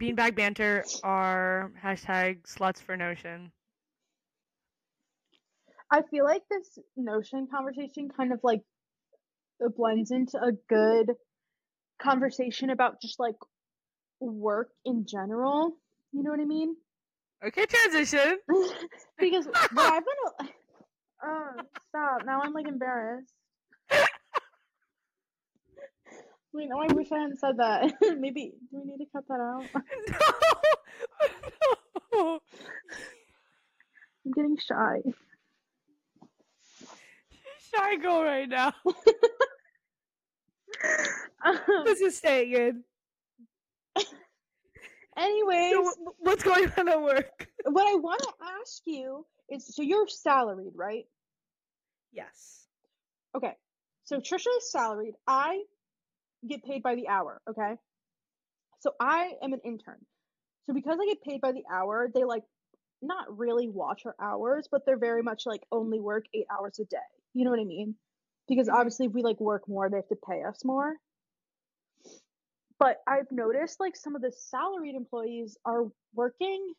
Beanbag 0.00 0.36
banter 0.36 0.84
are 1.02 1.72
hashtag 1.82 2.42
sluts 2.46 2.80
for 2.80 2.96
notion. 2.96 3.50
I 5.90 6.02
feel 6.08 6.24
like 6.24 6.42
this 6.48 6.78
notion 6.96 7.48
conversation 7.52 8.08
kind 8.16 8.32
of 8.32 8.38
like 8.44 8.60
it 9.58 9.76
blends 9.76 10.12
into 10.12 10.38
a 10.40 10.52
good 10.68 11.10
conversation 12.00 12.70
about 12.70 13.02
just 13.02 13.18
like 13.18 13.34
work 14.20 14.68
in 14.84 15.04
general. 15.04 15.72
You 16.12 16.22
know 16.22 16.30
what 16.30 16.38
I 16.38 16.44
mean? 16.44 16.76
Okay, 17.44 17.66
transition. 17.66 18.38
because 19.18 19.48
I've 19.76 20.04
been. 20.04 20.48
Oh, 21.24 21.50
stop. 21.88 22.24
Now 22.24 22.42
I'm 22.42 22.52
like 22.52 22.68
embarrassed. 22.68 23.34
Wait, 26.58 26.68
no, 26.68 26.80
I 26.80 26.92
wish 26.92 27.12
I 27.12 27.18
hadn't 27.20 27.38
said 27.38 27.58
that. 27.58 27.94
Maybe, 28.18 28.52
do 28.72 28.80
we 28.80 28.84
need 28.84 28.98
to 28.98 29.06
cut 29.12 29.22
that 29.28 29.38
out? 29.38 29.64
no. 32.12 32.12
I'm 34.26 34.32
getting 34.32 34.58
shy. 34.58 35.02
Shy 37.72 37.96
girl 37.98 38.24
right 38.24 38.48
now. 38.48 38.72
Um, 41.46 41.56
This 41.84 42.00
is 42.00 42.16
staying 42.16 42.52
in. 42.52 42.82
anyways, 45.16 45.70
So, 45.72 45.92
what's 46.18 46.42
going 46.42 46.72
on 46.76 46.88
at 46.88 47.00
work? 47.00 47.46
what 47.66 47.86
I 47.86 47.94
want 47.94 48.20
to 48.22 48.32
ask 48.60 48.82
you 48.84 49.24
is 49.48 49.76
so 49.76 49.82
you're 49.82 50.08
salaried, 50.08 50.72
right? 50.74 51.06
Yes. 52.12 52.66
Okay. 53.36 53.54
So 54.02 54.18
Trisha 54.18 54.48
is 54.58 54.72
salaried. 54.72 55.14
I 55.28 55.62
get 56.46 56.64
paid 56.64 56.82
by 56.82 56.94
the 56.94 57.08
hour, 57.08 57.40
okay? 57.48 57.76
So 58.80 58.92
I 59.00 59.34
am 59.42 59.52
an 59.52 59.60
intern. 59.64 60.04
So 60.66 60.74
because 60.74 60.98
I 61.00 61.06
get 61.06 61.22
paid 61.22 61.40
by 61.40 61.52
the 61.52 61.64
hour, 61.72 62.10
they 62.12 62.24
like 62.24 62.44
not 63.02 63.36
really 63.38 63.68
watch 63.68 64.02
our 64.06 64.16
hours, 64.20 64.68
but 64.70 64.84
they're 64.86 64.98
very 64.98 65.22
much 65.22 65.46
like 65.46 65.62
only 65.72 66.00
work 66.00 66.26
8 66.34 66.46
hours 66.50 66.78
a 66.78 66.84
day. 66.84 66.98
You 67.34 67.44
know 67.44 67.50
what 67.50 67.60
I 67.60 67.64
mean? 67.64 67.96
Because 68.48 68.68
Mhm. 68.68 68.74
obviously 68.74 69.06
if 69.06 69.12
we 69.12 69.22
like 69.22 69.40
work 69.40 69.68
more, 69.68 69.88
they 69.88 69.96
have 69.96 70.08
to 70.08 70.16
pay 70.16 70.42
us 70.44 70.64
more. 70.64 70.96
But 72.78 73.02
I've 73.06 73.30
noticed 73.32 73.80
like 73.80 73.96
some 73.96 74.16
of 74.16 74.22
the 74.22 74.32
salaried 74.32 74.94
employees 74.94 75.58
are 75.64 75.86
working 76.14 76.74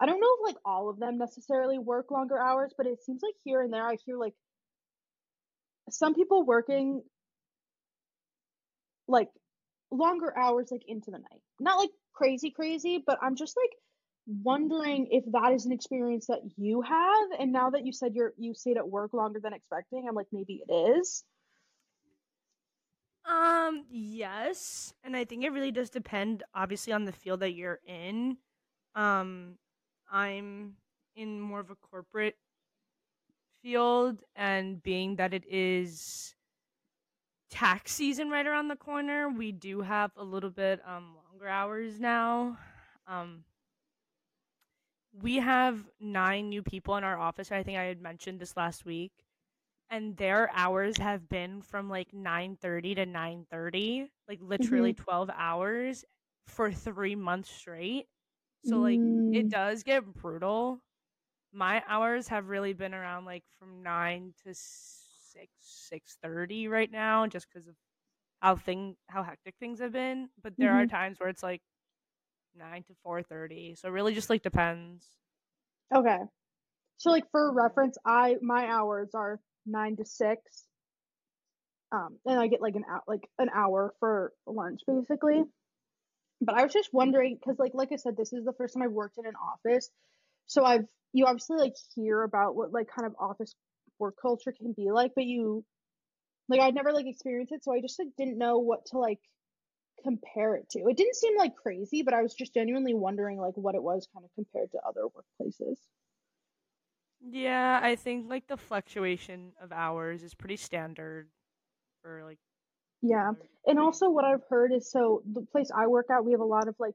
I 0.00 0.06
don't 0.06 0.20
know 0.20 0.34
if 0.40 0.54
like 0.54 0.56
all 0.64 0.88
of 0.88 0.98
them 0.98 1.18
necessarily 1.18 1.78
work 1.78 2.10
longer 2.10 2.38
hours, 2.38 2.72
but 2.76 2.86
it 2.86 3.02
seems 3.02 3.22
like 3.22 3.34
here 3.44 3.62
and 3.62 3.72
there 3.72 3.86
I 3.86 3.96
hear 4.04 4.16
like 4.16 4.34
some 5.90 6.14
people 6.14 6.44
working 6.44 7.02
like 9.10 9.28
longer 9.90 10.36
hours 10.36 10.68
like 10.70 10.82
into 10.86 11.10
the 11.10 11.18
night. 11.18 11.42
Not 11.58 11.78
like 11.78 11.90
crazy 12.14 12.50
crazy, 12.50 13.02
but 13.04 13.18
I'm 13.22 13.36
just 13.36 13.56
like 13.56 13.70
wondering 14.26 15.08
if 15.10 15.24
that 15.32 15.52
is 15.52 15.66
an 15.66 15.72
experience 15.72 16.26
that 16.26 16.40
you 16.56 16.82
have 16.82 17.28
and 17.38 17.52
now 17.52 17.70
that 17.70 17.84
you 17.84 17.92
said 17.92 18.14
you're 18.14 18.32
you 18.36 18.54
stayed 18.54 18.76
at 18.76 18.88
work 18.88 19.12
longer 19.12 19.40
than 19.40 19.52
expecting, 19.52 20.06
I'm 20.08 20.14
like 20.14 20.28
maybe 20.32 20.62
it 20.66 20.72
is. 20.72 21.24
Um, 23.26 23.84
yes, 23.90 24.92
and 25.04 25.16
I 25.16 25.24
think 25.24 25.44
it 25.44 25.52
really 25.52 25.70
does 25.70 25.90
depend, 25.90 26.42
obviously, 26.54 26.92
on 26.92 27.04
the 27.04 27.12
field 27.12 27.40
that 27.40 27.52
you're 27.52 27.78
in. 27.86 28.38
Um, 28.94 29.56
I'm 30.10 30.74
in 31.14 31.40
more 31.40 31.60
of 31.60 31.70
a 31.70 31.76
corporate 31.76 32.36
field, 33.62 34.22
and 34.34 34.82
being 34.82 35.16
that 35.16 35.34
it 35.34 35.44
is 35.48 36.34
tax 37.50 37.92
season 37.92 38.30
right 38.30 38.46
around 38.46 38.68
the 38.68 38.76
corner, 38.76 39.28
we 39.28 39.52
do 39.52 39.82
have 39.82 40.12
a 40.16 40.24
little 40.24 40.50
bit 40.50 40.80
um 40.86 41.16
longer 41.16 41.48
hours 41.48 42.00
now. 42.00 42.58
Um, 43.06 43.44
we 45.12 45.36
have 45.36 45.88
nine 45.98 46.48
new 46.48 46.62
people 46.62 46.96
in 46.96 47.04
our 47.04 47.18
office. 47.18 47.50
I 47.50 47.62
think 47.62 47.78
I 47.78 47.84
had 47.84 48.00
mentioned 48.00 48.40
this 48.40 48.56
last 48.56 48.84
week 48.84 49.12
and 49.90 50.16
their 50.16 50.50
hours 50.52 50.98
have 50.98 51.28
been 51.28 51.62
from 51.62 51.88
like 51.90 52.12
9:30 52.14 52.94
to 52.96 53.06
9:30 53.06 54.10
like 54.28 54.40
literally 54.42 54.94
12 54.94 55.30
hours 55.34 56.04
for 56.46 56.72
3 56.72 57.16
months 57.16 57.50
straight 57.50 58.08
so 58.62 58.80
like 58.80 59.02
it 59.32 59.48
Mm. 59.48 59.50
does 59.50 59.82
get 59.84 60.04
brutal 60.14 60.82
my 61.52 61.82
hours 61.88 62.28
have 62.28 62.48
really 62.48 62.72
been 62.74 62.94
around 62.94 63.24
like 63.26 63.44
from 63.58 63.82
9 63.82 64.34
to 64.44 64.54
6 65.32 65.48
6:30 65.60 66.68
right 66.68 66.90
now 66.90 67.26
just 67.26 67.50
cuz 67.52 67.68
of 67.68 67.74
how 68.40 68.56
thing 68.56 68.96
how 69.08 69.22
hectic 69.22 69.54
things 69.60 69.80
have 69.80 69.92
been 69.92 70.28
but 70.42 70.58
there 70.58 70.72
are 70.72 70.86
times 70.86 71.20
where 71.20 71.28
it's 71.28 71.42
like 71.42 71.62
9 72.54 72.84
to 72.84 72.94
4:30 73.04 73.74
so 73.76 73.88
it 73.88 73.92
really 73.92 74.14
just 74.14 74.30
like 74.30 74.42
depends 74.42 75.20
Okay. 75.94 76.18
So 76.98 77.10
like 77.10 77.24
for 77.30 77.52
reference, 77.52 77.98
I 78.04 78.36
my 78.42 78.66
hours 78.66 79.10
are 79.14 79.40
nine 79.66 79.96
to 79.96 80.04
six. 80.04 80.64
Um, 81.92 82.18
and 82.24 82.38
I 82.38 82.46
get 82.46 82.62
like 82.62 82.76
an 82.76 82.84
hour, 82.88 83.02
like 83.08 83.28
an 83.38 83.48
hour 83.52 83.94
for 83.98 84.32
lunch 84.46 84.80
basically. 84.86 85.44
But 86.40 86.54
I 86.56 86.62
was 86.62 86.72
just 86.72 86.90
wondering 86.92 87.36
because 87.36 87.58
like 87.58 87.72
like 87.74 87.90
I 87.92 87.96
said, 87.96 88.16
this 88.16 88.32
is 88.32 88.44
the 88.44 88.52
first 88.52 88.74
time 88.74 88.82
I've 88.82 88.92
worked 88.92 89.18
in 89.18 89.26
an 89.26 89.34
office. 89.34 89.90
So 90.46 90.64
I've 90.64 90.86
you 91.12 91.26
obviously 91.26 91.56
like 91.56 91.74
hear 91.94 92.22
about 92.22 92.54
what 92.54 92.72
like 92.72 92.88
kind 92.94 93.06
of 93.06 93.14
office 93.18 93.54
work 94.00 94.16
culture 94.20 94.52
can 94.52 94.72
be 94.72 94.90
like, 94.90 95.12
but 95.14 95.24
you 95.24 95.64
like 96.48 96.60
I'd 96.60 96.74
never 96.74 96.92
like 96.92 97.06
experienced 97.06 97.52
it, 97.52 97.64
so 97.64 97.72
I 97.72 97.80
just 97.80 97.98
like 97.98 98.08
didn't 98.18 98.38
know 98.38 98.58
what 98.58 98.86
to 98.86 98.98
like 98.98 99.20
compare 100.02 100.56
it 100.56 100.68
to. 100.70 100.80
It 100.80 100.96
didn't 100.96 101.16
seem 101.16 101.36
like 101.36 101.54
crazy, 101.56 102.02
but 102.02 102.14
I 102.14 102.22
was 102.22 102.34
just 102.34 102.54
genuinely 102.54 102.94
wondering 102.94 103.38
like 103.38 103.56
what 103.56 103.74
it 103.74 103.82
was 103.82 104.08
kind 104.12 104.24
of 104.24 104.30
compared 104.34 104.72
to 104.72 104.78
other 104.86 105.02
workplaces. 105.02 105.76
Yeah, 107.20 107.80
I 107.82 107.96
think 107.96 108.28
like 108.28 108.46
the 108.46 108.56
fluctuation 108.56 109.52
of 109.60 109.72
hours 109.72 110.22
is 110.22 110.34
pretty 110.34 110.56
standard 110.56 111.28
for 112.02 112.24
like 112.24 112.38
Yeah. 113.02 113.32
And 113.66 113.78
also, 113.78 114.10
what 114.10 114.24
I've 114.24 114.44
heard 114.48 114.72
is 114.72 114.90
so 114.90 115.22
the 115.30 115.42
place 115.42 115.70
I 115.74 115.86
work 115.86 116.06
at, 116.10 116.24
we 116.24 116.32
have 116.32 116.40
a 116.40 116.44
lot 116.44 116.68
of 116.68 116.74
like 116.78 116.94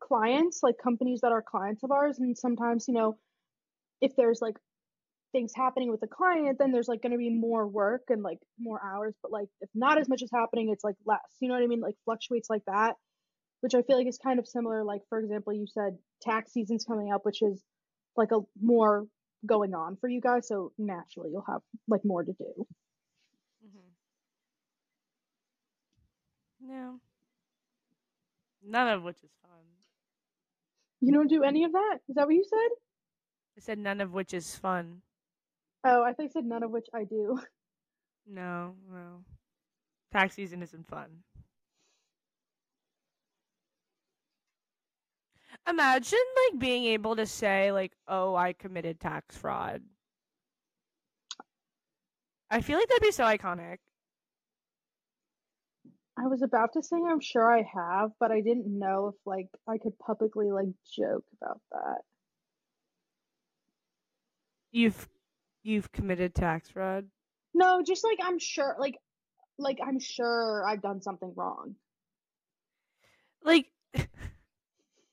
clients, 0.00 0.60
like 0.62 0.76
companies 0.82 1.20
that 1.22 1.32
are 1.32 1.42
clients 1.42 1.82
of 1.82 1.90
ours. 1.90 2.18
And 2.18 2.36
sometimes, 2.36 2.86
you 2.88 2.94
know, 2.94 3.18
if 4.00 4.16
there's 4.16 4.40
like 4.40 4.56
things 5.36 5.52
happening 5.54 5.90
with 5.90 6.00
the 6.00 6.06
client, 6.06 6.56
then 6.58 6.72
there's 6.72 6.88
like 6.88 7.02
going 7.02 7.12
to 7.12 7.18
be 7.18 7.28
more 7.28 7.66
work 7.66 8.04
and 8.08 8.22
like 8.22 8.38
more 8.58 8.80
hours. 8.82 9.14
But 9.20 9.30
like 9.30 9.48
if 9.60 9.68
not 9.74 10.00
as 10.00 10.08
much 10.08 10.22
is 10.22 10.30
happening, 10.32 10.70
it's 10.70 10.82
like 10.82 10.94
less. 11.04 11.20
You 11.40 11.48
know 11.48 11.54
what 11.54 11.62
I 11.62 11.66
mean? 11.66 11.80
Like 11.80 11.96
fluctuates 12.06 12.48
like 12.48 12.64
that, 12.66 12.94
which 13.60 13.74
I 13.74 13.82
feel 13.82 13.98
like 13.98 14.06
is 14.06 14.16
kind 14.16 14.38
of 14.38 14.48
similar. 14.48 14.82
Like 14.82 15.02
for 15.10 15.18
example, 15.18 15.52
you 15.52 15.66
said 15.66 15.98
tax 16.22 16.52
season's 16.54 16.86
coming 16.86 17.12
up, 17.12 17.26
which 17.26 17.42
is 17.42 17.62
like 18.16 18.30
a 18.32 18.40
more 18.62 19.06
going 19.44 19.74
on 19.74 19.98
for 20.00 20.08
you 20.08 20.22
guys. 20.22 20.48
So 20.48 20.72
naturally, 20.78 21.28
you'll 21.32 21.44
have 21.46 21.60
like 21.86 22.00
more 22.02 22.24
to 22.24 22.32
do. 22.32 22.66
Mm-hmm. 23.66 23.90
No. 26.72 27.00
None 28.66 28.88
of 28.88 29.02
which 29.02 29.18
is 29.22 29.30
fun. 29.42 29.60
You 31.02 31.12
don't 31.12 31.28
do 31.28 31.42
any 31.42 31.64
of 31.64 31.72
that? 31.72 31.98
Is 32.08 32.14
that 32.16 32.24
what 32.24 32.34
you 32.34 32.44
said? 32.48 32.70
I 33.58 33.60
said 33.60 33.78
none 33.78 34.00
of 34.00 34.12
which 34.12 34.32
is 34.32 34.56
fun. 34.56 35.02
Oh, 35.84 36.02
I 36.02 36.12
think 36.12 36.30
I 36.30 36.32
said 36.32 36.44
none 36.44 36.62
of 36.62 36.70
which 36.70 36.86
I 36.94 37.04
do. 37.04 37.40
No, 38.28 38.74
no. 38.90 39.22
Tax 40.12 40.34
season 40.34 40.60
isn't 40.60 40.88
fun. 40.88 41.22
Imagine 45.68 46.18
like 46.50 46.58
being 46.60 46.84
able 46.86 47.14
to 47.16 47.26
say 47.26 47.70
like, 47.70 47.92
"Oh, 48.08 48.34
I 48.34 48.52
committed 48.52 48.98
tax 48.98 49.36
fraud." 49.36 49.82
I 52.50 52.60
feel 52.60 52.78
like 52.78 52.88
that'd 52.88 53.02
be 53.02 53.10
so 53.12 53.24
iconic. 53.24 53.78
I 56.18 56.28
was 56.28 56.42
about 56.42 56.72
to 56.74 56.82
say 56.82 56.96
I'm 56.96 57.20
sure 57.20 57.52
I 57.52 57.62
have, 57.74 58.10
but 58.18 58.30
I 58.30 58.40
didn't 58.40 58.66
know 58.66 59.08
if 59.08 59.26
like 59.26 59.48
I 59.68 59.78
could 59.78 59.98
publicly 59.98 60.50
like 60.50 60.68
joke 60.90 61.24
about 61.40 61.60
that. 61.72 61.98
You've 64.70 65.08
you've 65.66 65.92
committed 65.92 66.34
tax 66.34 66.70
fraud. 66.70 67.06
No, 67.52 67.82
just 67.84 68.04
like 68.04 68.18
I'm 68.22 68.38
sure 68.38 68.76
like 68.78 68.96
like 69.58 69.78
I'm 69.84 69.98
sure 69.98 70.64
I've 70.66 70.82
done 70.82 71.02
something 71.02 71.32
wrong. 71.36 71.74
Like 73.42 73.66
do 73.94 74.04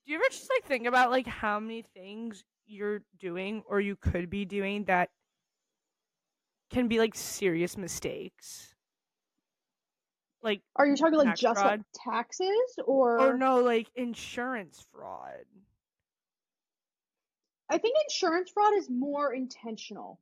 you 0.05 0.15
ever 0.15 0.23
just 0.29 0.49
like 0.55 0.67
think 0.67 0.85
about 0.85 1.11
like 1.11 1.27
how 1.27 1.59
many 1.59 1.83
things 1.93 2.43
you're 2.65 3.01
doing 3.19 3.63
or 3.67 3.81
you 3.81 3.95
could 3.95 4.29
be 4.29 4.45
doing 4.45 4.85
that 4.85 5.09
can 6.69 6.87
be 6.87 6.99
like 6.99 7.15
serious 7.15 7.77
mistakes? 7.77 8.75
Like 10.41 10.61
Are 10.75 10.85
you 10.85 10.97
talking 10.97 11.17
like 11.17 11.35
just 11.35 11.59
like 11.63 11.81
taxes 11.95 12.77
or 12.85 13.19
or 13.19 13.37
no, 13.37 13.61
like 13.61 13.87
insurance 13.95 14.85
fraud. 14.91 15.45
I 17.69 17.77
think 17.77 17.95
insurance 18.07 18.51
fraud 18.51 18.73
is 18.77 18.89
more 18.89 19.33
intentional 19.33 20.19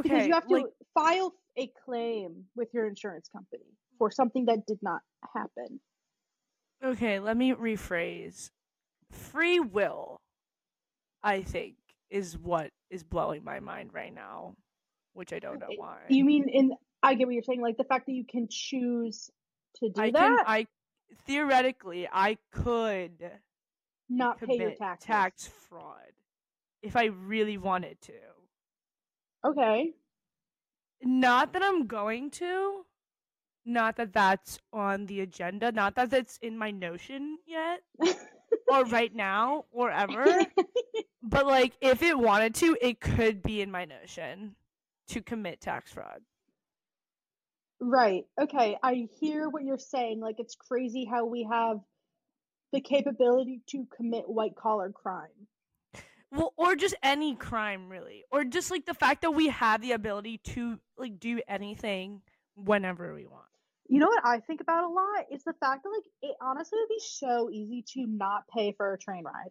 because 0.00 0.10
Okay, 0.18 0.26
you 0.26 0.32
have 0.34 0.46
to 0.46 0.54
like 0.54 0.66
file 0.94 1.34
a 1.58 1.70
claim 1.84 2.44
with 2.56 2.68
your 2.72 2.86
insurance 2.88 3.28
company 3.28 3.64
for 3.98 4.10
something 4.10 4.46
that 4.46 4.66
did 4.66 4.78
not 4.82 5.00
happen. 5.34 5.80
okay, 6.84 7.18
let 7.20 7.36
me 7.36 7.52
rephrase. 7.52 8.50
Free 9.10 9.60
will, 9.60 10.20
I 11.22 11.42
think, 11.42 11.76
is 12.10 12.38
what 12.38 12.70
is 12.90 13.02
blowing 13.02 13.44
my 13.44 13.60
mind 13.60 13.90
right 13.92 14.14
now, 14.14 14.54
which 15.14 15.32
I 15.32 15.38
don't 15.38 15.58
know 15.60 15.66
why. 15.76 15.98
You 16.08 16.24
mean 16.24 16.48
in 16.48 16.72
I 17.02 17.14
get 17.14 17.26
what 17.26 17.34
you're 17.34 17.42
saying, 17.42 17.60
like 17.60 17.76
the 17.76 17.84
fact 17.84 18.06
that 18.06 18.12
you 18.12 18.24
can 18.24 18.48
choose 18.50 19.30
to 19.76 19.90
do 19.90 20.00
I 20.00 20.10
can 20.10 20.38
I 20.46 20.66
theoretically 21.26 22.08
I 22.10 22.38
could 22.52 23.30
not 24.08 24.40
pay 24.40 24.56
your 24.56 24.74
taxes. 24.74 25.06
tax 25.06 25.46
fraud 25.68 26.12
if 26.82 26.96
I 26.96 27.06
really 27.06 27.58
wanted 27.58 28.00
to. 28.02 28.12
Okay. 29.44 29.92
Not 31.02 31.52
that 31.52 31.62
I'm 31.62 31.86
going 31.86 32.30
to. 32.32 32.84
Not 33.64 33.96
that 33.96 34.12
that's 34.12 34.58
on 34.72 35.06
the 35.06 35.20
agenda. 35.20 35.70
Not 35.72 35.94
that 35.96 36.12
it's 36.12 36.38
in 36.42 36.58
my 36.58 36.70
notion 36.70 37.38
yet, 37.46 37.80
or 38.68 38.84
right 38.86 39.14
now, 39.14 39.66
or 39.70 39.90
ever. 39.90 40.46
But 41.22 41.46
like, 41.46 41.72
if 41.80 42.02
it 42.02 42.18
wanted 42.18 42.56
to, 42.56 42.76
it 42.80 43.00
could 43.00 43.42
be 43.42 43.62
in 43.62 43.70
my 43.70 43.84
notion 43.84 44.56
to 45.10 45.22
commit 45.22 45.60
tax 45.60 45.92
fraud. 45.92 46.20
Right. 47.80 48.24
Okay. 48.40 48.76
I 48.82 49.06
hear 49.20 49.48
what 49.48 49.62
you're 49.62 49.78
saying. 49.78 50.20
Like, 50.20 50.36
it's 50.38 50.56
crazy 50.56 51.04
how 51.04 51.26
we 51.26 51.48
have 51.50 51.78
the 52.72 52.80
capability 52.80 53.60
to 53.70 53.86
commit 53.96 54.28
white 54.28 54.56
collar 54.56 54.90
crime. 54.90 55.28
Well, 56.32 56.54
or 56.56 56.74
just 56.76 56.94
any 57.02 57.34
crime, 57.34 57.90
really, 57.90 58.24
or 58.32 58.42
just 58.44 58.70
like 58.70 58.86
the 58.86 58.94
fact 58.94 59.20
that 59.20 59.32
we 59.32 59.48
have 59.50 59.82
the 59.82 59.92
ability 59.92 60.38
to 60.38 60.78
like 60.96 61.20
do 61.20 61.40
anything 61.46 62.22
whenever 62.56 63.12
we 63.14 63.26
want. 63.26 63.44
You 63.88 63.98
know 63.98 64.06
what 64.06 64.24
I 64.24 64.40
think 64.40 64.62
about 64.62 64.84
a 64.84 64.88
lot 64.88 65.26
is 65.30 65.44
the 65.44 65.52
fact 65.60 65.82
that, 65.82 65.90
like, 65.90 66.06
it 66.22 66.36
honestly 66.40 66.78
would 66.80 66.88
be 66.88 67.02
so 67.04 67.50
easy 67.52 67.84
to 67.94 68.06
not 68.06 68.44
pay 68.48 68.72
for 68.72 68.94
a 68.94 68.98
train 68.98 69.24
ride. 69.24 69.50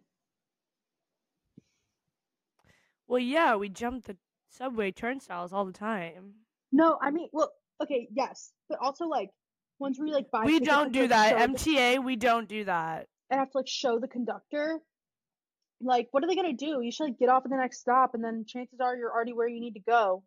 Well, 3.06 3.20
yeah, 3.20 3.54
we 3.54 3.68
jump 3.68 4.06
the 4.06 4.16
subway 4.50 4.90
turnstiles 4.90 5.52
all 5.52 5.64
the 5.64 5.72
time. 5.72 6.32
No, 6.72 6.98
I 7.00 7.12
mean, 7.12 7.28
well, 7.32 7.52
okay, 7.80 8.08
yes, 8.10 8.52
but 8.68 8.78
also 8.80 9.06
like 9.06 9.30
ones 9.78 9.98
where 9.98 10.08
you 10.08 10.14
like 10.14 10.30
buy 10.32 10.44
We 10.44 10.58
don't 10.58 10.92
do 10.92 11.06
that. 11.06 11.36
MTA, 11.50 12.02
we 12.02 12.16
don't 12.16 12.48
do 12.48 12.64
that. 12.64 13.06
and 13.30 13.38
have 13.38 13.50
to 13.50 13.58
like 13.58 13.68
show 13.68 14.00
the 14.00 14.08
conductor. 14.08 14.80
Like, 15.82 16.08
what 16.12 16.24
are 16.24 16.26
they 16.28 16.36
gonna 16.36 16.54
do? 16.54 16.80
You 16.82 16.90
should 16.92 17.04
like 17.04 17.18
get 17.18 17.28
off 17.28 17.44
at 17.44 17.50
the 17.50 17.56
next 17.58 17.80
stop, 17.80 18.14
and 18.14 18.24
then 18.24 18.44
chances 18.46 18.80
are 18.80 18.96
you're 18.96 19.12
already 19.12 19.32
where 19.34 19.48
you 19.48 19.60
need 19.60 19.74
to 19.74 19.80
go. 19.80 20.24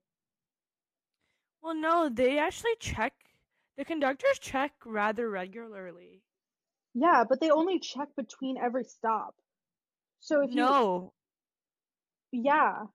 Well, 1.62 1.76
no, 1.76 2.08
they 2.08 2.40
actually 2.40 2.78
check. 2.80 3.14
The 3.76 3.84
conductors 3.84 4.40
check 4.40 4.74
rather 4.86 5.30
regularly. 5.30 6.24
Yeah, 6.96 7.26
but 7.30 7.40
they 7.40 7.52
only 7.52 7.80
check 7.80 8.16
between 8.16 8.58
every 8.58 8.86
stop. 8.86 9.36
So 10.20 10.42
if 10.42 10.56
you, 10.56 10.68
No, 10.68 11.14
yeah, 12.32 12.88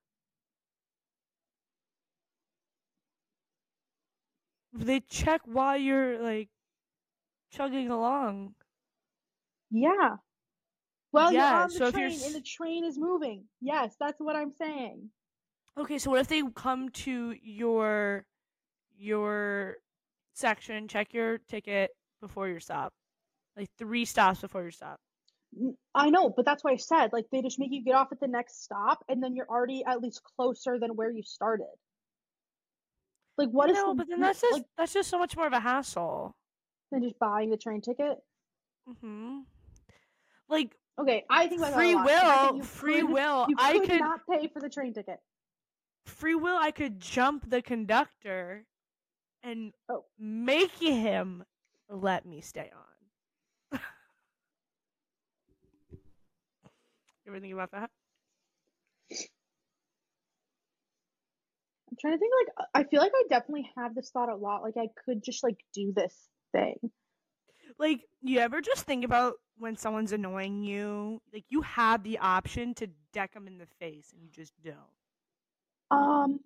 they 4.73 5.01
check 5.01 5.43
while 5.45 5.77
you're 5.77 6.19
like 6.19 6.49
chugging 7.51 7.91
along. 7.91 8.55
yeah. 9.71 10.17
Well, 11.13 11.33
Yeah, 11.33 11.51
you're 11.51 11.63
on 11.63 11.73
the 11.73 11.79
so 11.79 11.91
train 11.91 12.21
and 12.25 12.35
the 12.35 12.41
train 12.41 12.85
is 12.85 12.99
moving. 12.99 13.45
Yes, 13.61 13.97
that's 13.99 14.21
what 14.21 14.37
I'm 14.37 14.53
saying. 14.53 15.11
Okay, 15.79 15.99
so 15.99 16.11
what 16.11 16.21
if 16.21 16.29
they 16.29 16.43
come 16.55 16.89
to 16.91 17.35
your 17.43 18.25
your 18.99 19.77
section, 20.35 20.89
check 20.89 21.13
your 21.15 21.39
ticket 21.39 21.91
before 22.21 22.49
your 22.49 22.61
stop, 22.61 22.93
like 23.57 23.69
three 23.79 24.05
stops 24.05 24.41
before 24.41 24.63
your 24.63 24.71
stop? 24.71 25.01
I 25.95 26.11
know, 26.11 26.31
but 26.31 26.45
that's 26.45 26.63
why 26.63 26.73
I 26.73 26.77
said 26.77 27.13
like 27.13 27.27
they 27.33 27.43
just 27.43 27.59
make 27.59 27.73
you 27.73 27.83
get 27.83 27.95
off 27.95 28.13
at 28.13 28.21
the 28.21 28.29
next 28.29 28.63
stop, 28.63 29.05
and 29.09 29.23
then 29.23 29.35
you're 29.35 29.49
already 29.49 29.85
at 29.85 30.01
least 30.01 30.23
closer 30.37 30.79
than 30.79 30.95
where 30.97 31.11
you 31.11 31.23
started. 31.23 31.67
Like, 33.37 33.49
what 33.51 33.71
is 33.71 33.77
no, 33.77 33.93
the 33.93 33.95
but 33.95 34.09
then 34.09 34.21
that's 34.21 34.41
just 34.41 34.53
like 34.53 34.65
that's 34.77 34.93
just 34.93 35.09
so 35.09 35.19
much 35.19 35.37
more 35.37 35.47
of 35.47 35.53
a 35.53 35.61
hassle. 35.61 36.37
than 36.93 37.03
just 37.03 37.19
buying 37.19 37.51
the 37.51 37.57
train 37.57 37.81
ticket? 37.81 38.19
hmm 39.01 39.41
Like 40.49 40.77
Okay, 40.99 41.25
I 41.31 41.47
think 41.49 41.61
about 41.61 41.71
that 41.71 41.77
a 41.77 41.79
free 41.81 41.95
lot, 41.95 42.07
'cause 42.09 42.21
I 42.23 42.43
think 42.49 42.53
will, 42.57 42.63
free 42.65 43.01
could- 43.01 43.11
will. 43.11 43.47
You 43.49 43.57
I 43.59 43.79
could 43.79 43.89
could 43.91 44.01
not 44.01 44.21
pay 44.29 44.49
for 44.49 44.61
the 44.61 44.69
train 44.69 44.93
ticket. 44.93 45.21
free 46.07 46.35
will. 46.35 46.57
I 46.57 46.71
could 46.71 47.01
jump 47.01 47.49
the 47.49 47.63
conductor 47.63 48.67
and 49.43 49.73
Oh. 49.89 50.05
make 50.19 50.71
him 50.73 51.45
let 51.89 52.27
me 52.27 52.41
stay 52.41 52.71
on. 52.71 52.97
you 55.93 55.99
ever 57.29 57.41
think 57.41 57.53
about 57.55 57.71
that? 57.73 57.91
I'm 61.91 61.97
trying 62.01 62.13
to 62.15 62.19
think 62.19 62.33
like 62.47 62.69
I 62.75 62.85
feel 62.85 63.01
like 63.01 63.13
I 63.15 63.25
definitely 63.29 63.71
have 63.77 63.95
this 63.95 64.11
thought 64.11 64.29
a 64.29 64.37
lot. 64.37 64.63
Like 64.63 64.77
I 64.77 64.89
could 65.05 65.23
just 65.25 65.43
like 65.43 65.59
do 65.75 65.93
this 65.93 66.29
thing. 66.53 66.77
Like, 67.81 68.03
you 68.21 68.39
ever 68.41 68.61
just 68.61 68.85
think 68.85 69.05
about 69.05 69.37
when 69.59 69.75
someone's 69.77 70.13
annoying 70.13 70.63
you? 70.63 71.23
Like, 71.33 71.45
you 71.49 71.63
have 71.63 72.03
the 72.03 72.19
option 72.19 72.75
to 72.75 72.89
deck 73.13 73.33
them 73.33 73.47
in 73.47 73.57
the 73.59 73.67
face, 73.81 74.13
and 74.13 74.23
you 74.23 74.29
just 74.31 74.53
don't. 74.63 74.77
Um, 75.91 76.41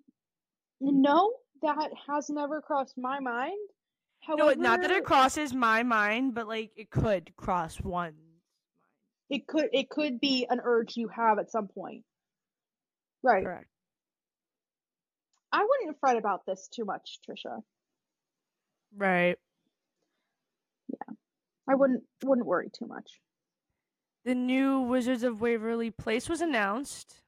no, 0.79 1.33
that 1.61 1.91
has 2.07 2.29
never 2.29 2.61
crossed 2.61 2.97
my 2.97 3.19
mind. 3.19 3.57
No, 4.29 4.51
not 4.53 4.81
that 4.81 4.91
it 4.91 5.03
crosses 5.03 5.53
my 5.53 5.83
mind, 5.83 6.33
but 6.33 6.47
like 6.47 6.71
it 6.75 6.89
could 6.89 7.35
cross 7.35 7.79
one's 7.81 8.15
mind. 8.15 8.41
it 9.29 9.45
could 9.47 9.69
it 9.71 9.89
could 9.89 10.19
be 10.19 10.47
an 10.49 10.59
urge 10.63 10.97
you 10.97 11.07
have 11.09 11.37
at 11.37 11.51
some 11.51 11.67
point. 11.67 12.03
Right. 13.21 13.43
Correct. 13.43 13.67
I 15.51 15.63
wouldn't 15.63 15.99
fret 15.99 16.17
about 16.17 16.45
this 16.47 16.67
too 16.67 16.85
much, 16.85 17.19
Trisha. 17.27 17.61
Right. 18.97 19.37
I 21.67 21.75
wouldn't 21.75 22.03
wouldn't 22.23 22.47
worry 22.47 22.69
too 22.77 22.85
much. 22.87 23.19
The 24.23 24.35
new 24.35 24.81
Wizards 24.81 25.23
of 25.23 25.41
Waverly 25.41 25.91
Place 25.91 26.27
was 26.29 26.41
announced. 26.41 27.21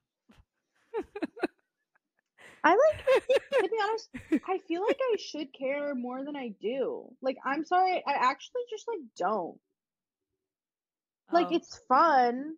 I 2.64 2.72
like 2.72 3.06
to 3.64 3.70
be 3.70 3.78
honest, 3.84 4.10
I 4.48 4.58
feel 4.68 4.82
like 4.86 5.00
I 5.00 5.16
should 5.20 5.54
care 5.54 5.94
more 5.96 6.24
than 6.26 6.36
I 6.36 6.54
do. 6.60 7.08
Like 7.22 7.38
I'm 7.46 7.64
sorry, 7.66 8.04
I 8.06 8.14
actually 8.14 8.62
just 8.70 8.88
like 8.88 9.00
don't. 9.18 9.60
Like 11.32 11.48
Oh. 11.52 11.56
it's 11.56 11.80
fun 11.88 12.56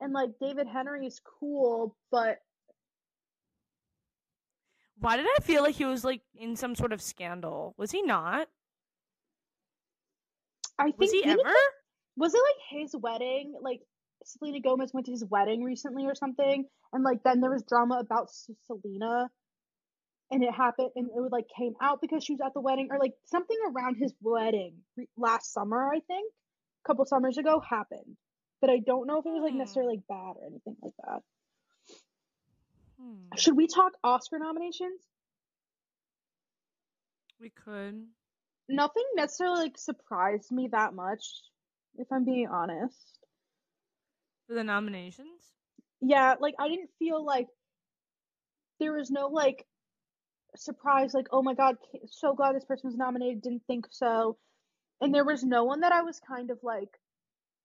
and 0.00 0.12
like 0.12 0.30
David 0.40 0.66
Henrie 0.66 1.06
is 1.06 1.20
cool, 1.40 1.96
but 2.10 2.38
Why 4.98 5.16
did 5.16 5.26
I 5.26 5.38
feel 5.42 5.62
like 5.62 5.76
he 5.76 5.84
was 5.84 6.04
like 6.04 6.22
in 6.34 6.56
some 6.56 6.74
sort 6.74 6.92
of 6.92 7.00
scandal? 7.00 7.74
Was 7.78 7.90
he 7.90 8.02
not? 8.02 8.48
I 10.80 10.84
think 10.86 10.98
Was 10.98 11.10
he 11.12 11.24
ever? 11.24 11.54
was 12.16 12.34
it 12.34 12.38
like 12.38 12.80
his 12.80 12.94
wedding? 12.96 13.54
Like 13.60 13.80
Selena 14.24 14.60
Gomez 14.60 14.92
went 14.92 15.06
to 15.06 15.12
his 15.12 15.24
wedding 15.24 15.62
recently 15.62 16.06
or 16.06 16.14
something, 16.14 16.66
and 16.92 17.04
like 17.04 17.22
then 17.22 17.40
there 17.40 17.50
was 17.50 17.62
drama 17.62 17.98
about 18.00 18.30
Selena, 18.66 19.30
and 20.30 20.42
it 20.42 20.52
happened, 20.52 20.90
and 20.96 21.06
it 21.06 21.20
would 21.20 21.32
like 21.32 21.46
came 21.56 21.74
out 21.80 22.00
because 22.00 22.24
she 22.24 22.32
was 22.34 22.40
at 22.44 22.52
the 22.54 22.60
wedding, 22.60 22.88
or 22.90 22.98
like 22.98 23.14
something 23.26 23.56
around 23.70 23.96
his 23.96 24.12
wedding 24.20 24.74
re- 24.96 25.08
last 25.16 25.52
summer, 25.52 25.88
I 25.88 26.00
think, 26.00 26.32
a 26.84 26.88
couple 26.88 27.04
summers 27.06 27.38
ago 27.38 27.60
happened, 27.60 28.16
but 28.60 28.70
I 28.70 28.78
don't 28.84 29.06
know 29.06 29.18
if 29.20 29.26
it 29.26 29.30
was 29.30 29.42
like 29.42 29.52
Hmm. 29.52 29.58
necessarily 29.58 29.96
like 29.96 30.06
bad 30.08 30.36
or 30.40 30.46
anything 30.46 30.76
like 30.82 30.94
that. 31.04 31.22
Hmm. 33.00 33.36
Should 33.38 33.56
we 33.56 33.66
talk 33.66 33.92
Oscar 34.04 34.38
nominations? 34.38 35.00
We 37.40 37.48
could. 37.50 38.04
Nothing 38.70 39.04
necessarily 39.16 39.64
like 39.64 39.78
surprised 39.78 40.50
me 40.52 40.68
that 40.72 40.94
much, 40.94 41.26
if 41.96 42.06
I'm 42.12 42.24
being 42.24 42.48
honest. 42.48 43.18
For 44.46 44.54
the 44.54 44.64
nominations? 44.64 45.50
yeah, 46.00 46.34
like 46.40 46.54
I 46.58 46.68
didn't 46.68 46.90
feel 46.98 47.24
like 47.24 47.48
there 48.78 48.92
was 48.92 49.10
no 49.10 49.28
like 49.28 49.66
surprise, 50.56 51.14
like, 51.14 51.28
oh 51.30 51.42
my 51.42 51.54
god, 51.54 51.76
so 52.10 52.34
glad 52.34 52.54
this 52.54 52.64
person 52.64 52.88
was 52.88 52.96
nominated, 52.96 53.42
didn't 53.42 53.66
think 53.66 53.86
so. 53.90 54.38
And 55.00 55.14
there 55.14 55.24
was 55.24 55.42
no 55.42 55.64
one 55.64 55.80
that 55.80 55.92
I 55.92 56.02
was 56.02 56.20
kind 56.26 56.50
of 56.50 56.58
like, 56.62 56.88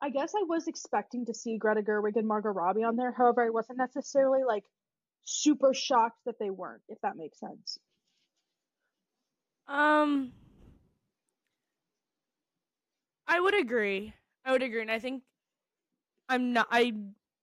I 0.01 0.09
guess 0.09 0.33
I 0.35 0.43
was 0.43 0.67
expecting 0.67 1.25
to 1.25 1.33
see 1.33 1.57
Greta 1.57 1.81
Gerwig 1.81 2.15
and 2.15 2.27
Margot 2.27 2.49
Robbie 2.49 2.83
on 2.83 2.95
there. 2.95 3.11
However, 3.11 3.45
I 3.45 3.49
wasn't 3.49 3.77
necessarily 3.77 4.43
like 4.45 4.63
super 5.23 5.73
shocked 5.73 6.19
that 6.25 6.39
they 6.39 6.49
weren't, 6.49 6.83
if 6.89 6.99
that 7.01 7.17
makes 7.17 7.39
sense. 7.39 7.79
Um 9.67 10.33
I 13.27 13.39
would 13.39 13.57
agree. 13.59 14.13
I 14.43 14.51
would 14.51 14.63
agree 14.63 14.81
and 14.81 14.91
I 14.91 14.99
think 14.99 15.23
I'm 16.29 16.53
not 16.53 16.67
I 16.71 16.93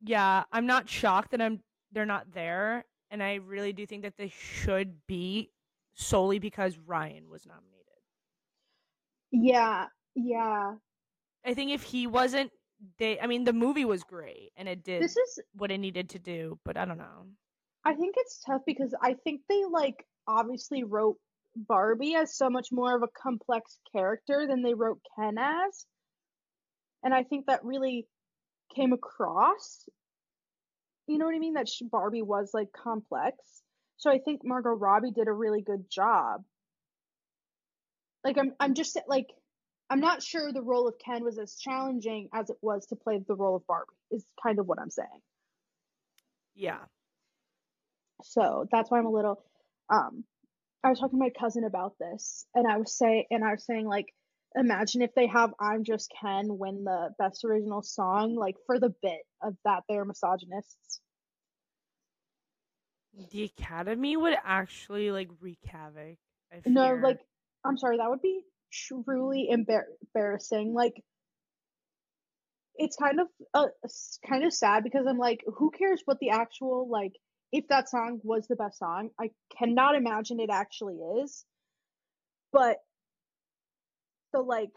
yeah, 0.05 0.45
I'm 0.53 0.66
not 0.66 0.88
shocked 0.88 1.31
that 1.33 1.40
I'm 1.40 1.61
they're 1.92 2.07
not 2.07 2.33
there 2.33 2.85
and 3.11 3.23
I 3.23 3.35
really 3.35 3.73
do 3.73 3.87
think 3.87 4.03
that 4.03 4.16
they 4.16 4.29
should 4.29 5.07
be 5.07 5.51
solely 5.95 6.38
because 6.38 6.79
Ryan 6.79 7.29
was 7.29 7.47
nominated. 7.47 7.68
Yeah, 9.31 9.87
yeah. 10.14 10.75
I 11.45 11.55
think 11.55 11.73
if 11.73 11.83
he 11.83 12.07
wasn't 12.07 12.51
they 12.99 13.21
I 13.21 13.27
mean 13.27 13.45
the 13.45 13.53
movie 13.53 13.85
was 13.85 14.03
great 14.03 14.53
and 14.57 14.68
it 14.68 14.83
did 14.83 15.03
This 15.03 15.16
is 15.16 15.40
what 15.55 15.71
it 15.71 15.79
needed 15.79 16.11
to 16.11 16.18
do, 16.18 16.59
but 16.64 16.77
I 16.77 16.85
don't 16.85 16.99
know. 16.99 17.27
I 17.85 17.95
think 17.95 18.14
it's 18.16 18.40
tough 18.45 18.62
because 18.64 18.95
I 19.03 19.14
think 19.25 19.40
they 19.49 19.64
like 19.64 20.07
obviously 20.29 20.85
wrote 20.85 21.16
Barbie 21.57 22.15
as 22.15 22.37
so 22.37 22.49
much 22.51 22.69
more 22.73 22.97
of 22.97 23.03
a 23.03 23.09
complex 23.09 23.79
character 23.93 24.47
than 24.47 24.62
they 24.62 24.75
wrote 24.75 25.01
Ken 25.17 25.37
as. 25.38 25.87
And 27.05 27.12
I 27.12 27.25
think 27.25 27.47
that 27.47 27.65
really 27.65 28.07
came 28.75 28.93
across. 28.93 29.88
You 31.07 31.19
know 31.19 31.27
what 31.27 31.35
I 31.35 31.38
mean? 31.38 31.55
That 31.55 31.69
sh- 31.69 31.83
Barbie 31.91 32.23
was 32.23 32.51
like 32.55 32.73
complex. 32.73 33.37
So 33.97 34.11
I 34.11 34.19
think 34.19 34.43
Margot 34.45 34.71
Robbie 34.71 35.11
did 35.11 35.29
a 35.29 35.33
really 35.33 35.62
good 35.62 35.91
job. 35.91 36.43
Like 38.25 38.38
I'm 38.38 38.53
I'm 38.61 38.75
just 38.75 38.99
like 39.07 39.29
I'm 39.91 40.01
not 40.01 40.23
sure 40.23 40.53
the 40.53 40.62
role 40.62 40.88
of 40.88 40.95
Ken 41.05 41.25
was 41.25 41.38
as 41.38 41.57
challenging 41.57 42.29
as 42.33 42.51
it 42.51 42.57
was 42.62 42.87
to 42.87 42.97
play 42.97 43.19
the 43.27 43.35
role 43.35 43.57
of 43.57 43.67
Barbie. 43.67 43.93
Is 44.11 44.25
kind 44.43 44.59
of 44.59 44.67
what 44.67 44.79
I'm 44.81 44.91
saying. 44.91 45.09
Yeah. 46.55 46.79
So 48.23 48.67
that's 48.71 48.91
why 48.91 48.99
I'm 48.99 49.07
a 49.07 49.11
little 49.11 49.43
um 49.91 50.25
I 50.85 50.90
was 50.90 50.99
talking 50.99 51.18
to 51.18 51.25
my 51.25 51.31
cousin 51.31 51.64
about 51.64 51.95
this 52.01 52.47
and 52.55 52.66
I 52.66 52.79
was 52.79 52.97
say 52.97 53.27
and 53.31 53.45
I 53.45 53.53
was 53.53 53.64
saying 53.64 53.87
like 53.87 54.07
imagine 54.57 55.03
if 55.03 55.14
they 55.14 55.29
have 55.29 55.53
I'm 55.61 55.85
Just 55.85 56.12
Ken 56.21 56.47
win 56.59 56.85
the 56.85 57.11
best 57.18 57.45
original 57.45 57.83
song 57.83 58.35
like 58.35 58.57
for 58.66 58.79
the 58.79 58.92
bit 59.03 59.21
of 59.42 59.57
that 59.64 59.85
they're 59.88 60.05
misogynists. 60.05 61.01
The 63.31 63.45
Academy 63.45 64.16
would 64.16 64.37
actually 64.45 65.11
like 65.11 65.29
wreak 65.40 65.59
havoc. 65.66 66.16
No, 66.66 66.95
like 66.95 67.21
I'm 67.64 67.77
sorry, 67.77 67.99
that 67.99 68.11
would 68.11 68.23
be 68.23 68.42
truly 68.73 69.49
embar- 69.53 69.85
embarrassing. 70.14 70.73
Like 70.75 71.03
it's 72.75 72.97
kind 72.97 73.21
of 73.21 73.29
uh, 73.55 73.66
kind 74.29 74.45
of 74.45 74.53
sad 74.53 74.83
because 74.83 75.07
I'm 75.07 75.18
like 75.18 75.45
who 75.59 75.71
cares 75.71 76.03
what 76.05 76.18
the 76.21 76.31
actual 76.31 76.88
like 76.90 77.12
if 77.53 77.69
that 77.69 77.88
song 77.88 78.21
was 78.23 78.47
the 78.49 78.57
best 78.57 78.79
song? 78.79 79.11
I 79.21 79.31
cannot 79.57 79.95
imagine 79.95 80.41
it 80.41 80.51
actually 80.51 80.97
is. 81.23 81.45
But 82.53 82.79
the 84.33 84.41
like 84.41 84.71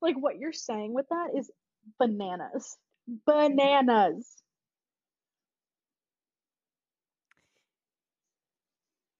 like 0.00 0.16
what 0.16 0.38
you're 0.38 0.52
saying 0.52 0.94
with 0.94 1.06
that 1.10 1.28
is 1.36 1.50
bananas. 1.98 2.76
Bananas. 3.26 4.42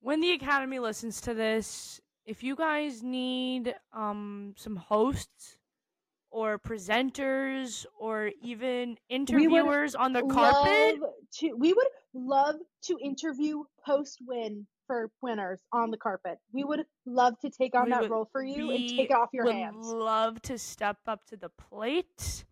when 0.02 0.20
the 0.20 0.32
Academy 0.32 0.80
listens 0.80 1.20
to 1.22 1.32
this, 1.32 2.00
if 2.26 2.42
you 2.42 2.54
guys 2.54 3.02
need 3.02 3.74
um 3.92 4.54
some 4.56 4.76
hosts 4.76 5.56
or 6.32 6.58
presenters 6.58 7.84
or 7.98 8.30
even 8.42 8.96
interviewers 9.08 9.94
on 9.94 10.12
the 10.12 10.22
carpet, 10.22 10.98
to 11.38 11.54
we 11.58 11.72
would 11.72 11.86
love 12.14 12.56
to 12.84 12.98
interview 13.02 13.62
post 13.86 14.18
win 14.26 14.66
for 14.86 15.10
winners 15.20 15.60
on 15.72 15.90
the 15.90 15.96
carpet. 15.96 16.38
We 16.52 16.64
would 16.64 16.84
love 17.06 17.38
to 17.40 17.50
take 17.50 17.74
on 17.74 17.84
We 17.84 17.90
that 17.90 18.00
would- 18.02 18.10
role 18.10 18.28
for 18.32 18.42
you 18.42 18.70
and 18.70 18.88
take 18.88 19.10
it 19.10 19.14
off 19.14 19.28
your 19.32 19.44
would 19.44 19.54
hands. 19.54 19.86
love 19.86 20.40
to 20.42 20.58
step 20.58 20.98
up 21.06 21.24
to 21.26 21.36
the 21.36 21.50
plate. 21.50 22.44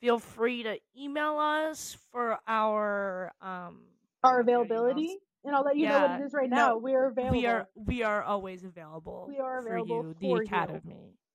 Feel 0.00 0.18
free 0.18 0.62
to 0.62 0.78
email 0.96 1.38
us 1.38 1.96
for 2.12 2.38
our 2.46 3.32
um 3.40 3.82
Our 4.22 4.38
you 4.40 4.44
emails. 4.46 4.64
availability, 4.64 5.18
and 5.44 5.54
I'll 5.56 5.62
let 5.62 5.76
you 5.76 5.88
know 5.88 6.00
what 6.00 6.20
it 6.20 6.24
is 6.24 6.32
right 6.34 6.50
no, 6.50 6.56
now. 6.56 6.76
We 6.78 6.94
are 6.94 7.06
available. 7.06 7.38
We 7.38 7.46
are 7.46 7.68
we 7.74 8.02
are 8.02 8.22
always 8.22 8.62
available. 8.64 9.26
We 9.28 9.38
are 9.38 9.58
available 9.58 10.02
for 10.02 10.08
you, 10.08 10.14
for 10.36 10.38
the. 10.40 10.44
Academy. 10.44 10.94
Yes. 11.10 11.25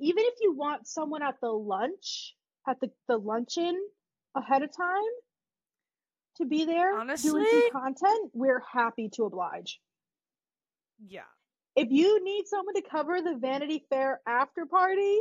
Even 0.00 0.24
if 0.24 0.34
you 0.40 0.54
want 0.54 0.86
someone 0.86 1.22
at 1.22 1.40
the 1.40 1.50
lunch, 1.50 2.34
at 2.68 2.78
the, 2.80 2.90
the 3.08 3.16
luncheon 3.16 3.78
ahead 4.36 4.62
of 4.62 4.74
time 4.76 5.02
to 6.36 6.46
be 6.46 6.64
there 6.64 6.90
doing 6.92 7.00
Honestly- 7.00 7.44
some 7.44 7.70
content, 7.72 8.30
we're 8.32 8.62
happy 8.72 9.08
to 9.14 9.24
oblige. 9.24 9.80
Yeah. 11.04 11.22
If 11.76 11.88
you 11.90 12.24
need 12.24 12.46
someone 12.46 12.74
to 12.74 12.82
cover 12.82 13.20
the 13.20 13.36
Vanity 13.36 13.84
Fair 13.88 14.20
after 14.26 14.66
party, 14.66 15.20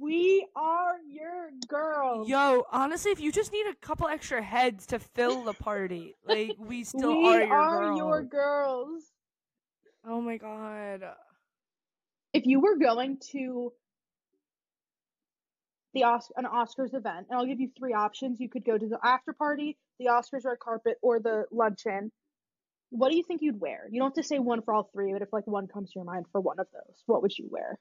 we 0.00 0.46
are 0.56 0.96
your 1.08 1.50
girls. 1.68 2.28
Yo, 2.28 2.64
honestly, 2.70 3.10
if 3.12 3.20
you 3.20 3.32
just 3.32 3.52
need 3.52 3.66
a 3.66 3.74
couple 3.76 4.08
extra 4.08 4.42
heads 4.42 4.86
to 4.86 4.98
fill 4.98 5.44
the 5.44 5.52
party, 5.54 6.14
like 6.26 6.52
we 6.58 6.84
still 6.84 7.16
we 7.16 7.28
are 7.28 7.42
your 7.42 7.52
are 7.54 7.96
your 7.96 8.22
girls. 8.22 9.04
Oh 10.06 10.20
my 10.20 10.36
god. 10.36 11.02
If 12.34 12.44
you 12.46 12.60
were 12.60 12.76
going 12.76 13.18
to 13.30 13.72
the 15.94 16.02
Os- 16.02 16.32
an 16.36 16.44
Oscars 16.44 16.92
event, 16.92 17.28
and 17.30 17.38
I'll 17.38 17.46
give 17.46 17.60
you 17.60 17.70
three 17.78 17.94
options. 17.94 18.40
You 18.40 18.48
could 18.48 18.64
go 18.64 18.76
to 18.76 18.86
the 18.88 18.98
after 19.02 19.32
party, 19.32 19.78
the 19.98 20.06
Oscars 20.06 20.44
red 20.44 20.58
carpet, 20.58 20.98
or 21.00 21.20
the 21.20 21.44
luncheon. 21.52 22.10
What 22.90 23.10
do 23.10 23.16
you 23.16 23.22
think 23.22 23.40
you'd 23.42 23.60
wear? 23.60 23.88
You 23.90 24.00
don't 24.00 24.08
have 24.10 24.22
to 24.22 24.28
say 24.28 24.38
one 24.40 24.62
for 24.62 24.74
all 24.74 24.90
three, 24.92 25.12
but 25.12 25.22
if 25.22 25.32
like 25.32 25.46
one 25.46 25.68
comes 25.68 25.90
to 25.92 26.00
your 26.00 26.04
mind 26.04 26.26
for 26.32 26.40
one 26.40 26.58
of 26.58 26.66
those, 26.72 27.02
what 27.06 27.22
would 27.22 27.36
you 27.38 27.48
wear? 27.50 27.78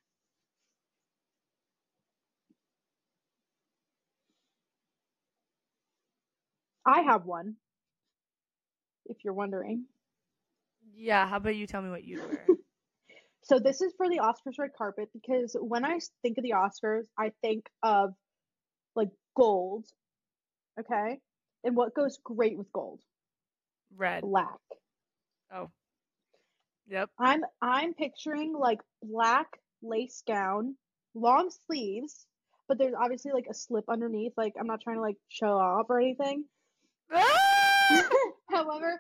I 6.86 7.02
have 7.02 7.26
one. 7.26 7.56
If 9.06 9.18
you're 9.24 9.34
wondering. 9.34 9.86
Yeah, 10.96 11.28
how 11.28 11.38
about 11.38 11.56
you 11.56 11.66
tell 11.66 11.82
me 11.82 11.90
what 11.90 12.04
you'd 12.04 12.28
wear? 12.28 12.46
So 13.44 13.60
this 13.60 13.82
is 13.82 13.94
for 13.98 14.10
the 14.10 14.20
Oscars 14.20 14.58
red 14.58 14.72
carpet 14.78 15.10
because 15.14 15.56
when 15.60 15.84
I 15.84 16.00
think 16.22 16.38
of 16.38 16.44
the 16.44 16.54
Oscars, 16.54 17.04
I 17.18 17.32
think 17.42 17.66
of 17.84 18.14
like 18.96 19.10
gold. 19.36 19.86
Okay? 20.80 21.20
And 21.64 21.76
what 21.76 21.94
goes 21.94 22.20
great 22.24 22.58
with 22.58 22.72
gold? 22.72 23.02
Red. 23.96 24.22
Black. 24.22 24.60
Oh. 25.54 25.70
Yep. 26.88 27.10
I'm 27.20 27.42
I'm 27.62 27.94
picturing 27.94 28.54
like 28.58 28.80
black 29.02 29.48
lace 29.82 30.24
gown, 30.26 30.76
long 31.14 31.52
sleeves, 31.68 32.26
but 32.68 32.78
there's 32.78 32.96
obviously 33.00 33.32
like 33.34 33.48
a 33.50 33.54
slip 33.54 33.86
underneath. 33.90 34.34
Like 34.38 34.54
I'm 34.60 34.68
not 34.68 34.82
trying 34.82 34.98
to 34.98 35.02
like 35.02 35.18
show 35.30 35.58
off 35.58 35.86
or 35.90 36.00
anything. 36.00 36.46
Ah! 37.12 38.10
However, 38.50 39.00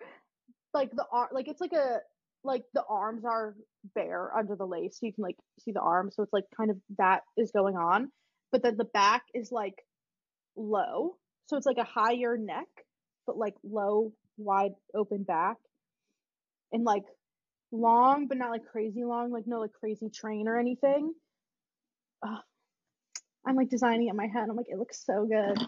like 0.73 0.91
the 0.91 1.05
art, 1.11 1.33
like 1.33 1.47
it's 1.47 1.61
like 1.61 1.73
a 1.73 1.99
like 2.43 2.63
the 2.73 2.83
arms 2.89 3.23
are 3.25 3.55
bare 3.95 4.35
under 4.35 4.55
the 4.55 4.65
lace, 4.65 4.99
so 4.99 5.05
you 5.05 5.13
can 5.13 5.23
like 5.23 5.37
see 5.59 5.71
the 5.71 5.81
arms. 5.81 6.15
So 6.15 6.23
it's 6.23 6.33
like 6.33 6.45
kind 6.55 6.69
of 6.69 6.77
that 6.97 7.21
is 7.37 7.51
going 7.51 7.75
on, 7.75 8.11
but 8.51 8.63
then 8.63 8.77
the 8.77 8.85
back 8.85 9.23
is 9.33 9.51
like 9.51 9.75
low, 10.55 11.17
so 11.47 11.57
it's 11.57 11.65
like 11.65 11.77
a 11.77 11.83
higher 11.83 12.37
neck, 12.37 12.67
but 13.25 13.37
like 13.37 13.55
low, 13.63 14.13
wide 14.37 14.73
open 14.93 15.23
back, 15.23 15.57
and 16.71 16.83
like 16.83 17.03
long, 17.71 18.27
but 18.27 18.37
not 18.37 18.51
like 18.51 18.65
crazy 18.65 19.03
long, 19.03 19.31
like 19.31 19.47
no 19.47 19.59
like 19.59 19.73
crazy 19.73 20.09
train 20.09 20.47
or 20.47 20.59
anything. 20.59 21.13
Ugh. 22.25 22.39
I'm 23.45 23.55
like 23.55 23.69
designing 23.69 24.07
it 24.07 24.11
in 24.11 24.15
my 24.15 24.27
head. 24.27 24.47
I'm 24.49 24.55
like, 24.55 24.69
it 24.69 24.77
looks 24.77 25.03
so 25.05 25.25
good. 25.25 25.67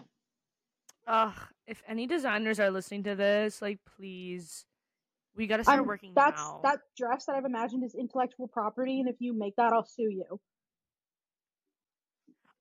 Ugh, 1.06 1.34
if 1.66 1.82
any 1.86 2.06
designers 2.06 2.58
are 2.58 2.70
listening 2.70 3.02
to 3.02 3.14
this, 3.14 3.60
like 3.60 3.80
please, 3.96 4.64
we 5.36 5.46
gotta 5.46 5.64
start 5.64 5.80
I'm, 5.80 5.86
working 5.86 6.12
that's 6.14 6.40
now. 6.40 6.60
that 6.64 6.80
dress 6.96 7.26
that 7.26 7.36
I've 7.36 7.44
imagined 7.44 7.84
is 7.84 7.94
intellectual 7.94 8.48
property, 8.48 9.00
and 9.00 9.08
if 9.08 9.16
you 9.20 9.32
make 9.36 9.56
that, 9.56 9.72
I'll 9.72 9.84
sue 9.86 10.08
you. 10.10 10.40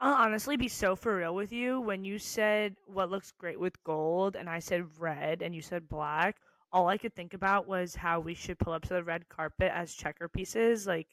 I'll 0.01 0.15
honestly 0.15 0.57
be 0.57 0.67
so 0.67 0.95
for 0.95 1.15
real 1.17 1.33
with 1.33 1.53
you. 1.53 1.79
When 1.79 2.03
you 2.03 2.19
said 2.19 2.75
what 2.85 3.09
looks 3.09 3.31
great 3.31 3.59
with 3.59 3.81
gold, 3.83 4.35
and 4.35 4.49
I 4.49 4.59
said 4.59 4.83
red, 4.99 5.41
and 5.41 5.55
you 5.55 5.61
said 5.61 5.87
black, 5.87 6.37
all 6.71 6.87
I 6.89 6.97
could 6.97 7.15
think 7.15 7.33
about 7.33 7.67
was 7.67 7.95
how 7.95 8.19
we 8.19 8.33
should 8.33 8.59
pull 8.59 8.73
up 8.73 8.83
to 8.83 8.93
the 8.93 9.03
red 9.03 9.29
carpet 9.29 9.71
as 9.73 9.93
checker 9.93 10.27
pieces. 10.27 10.85
Like, 10.85 11.07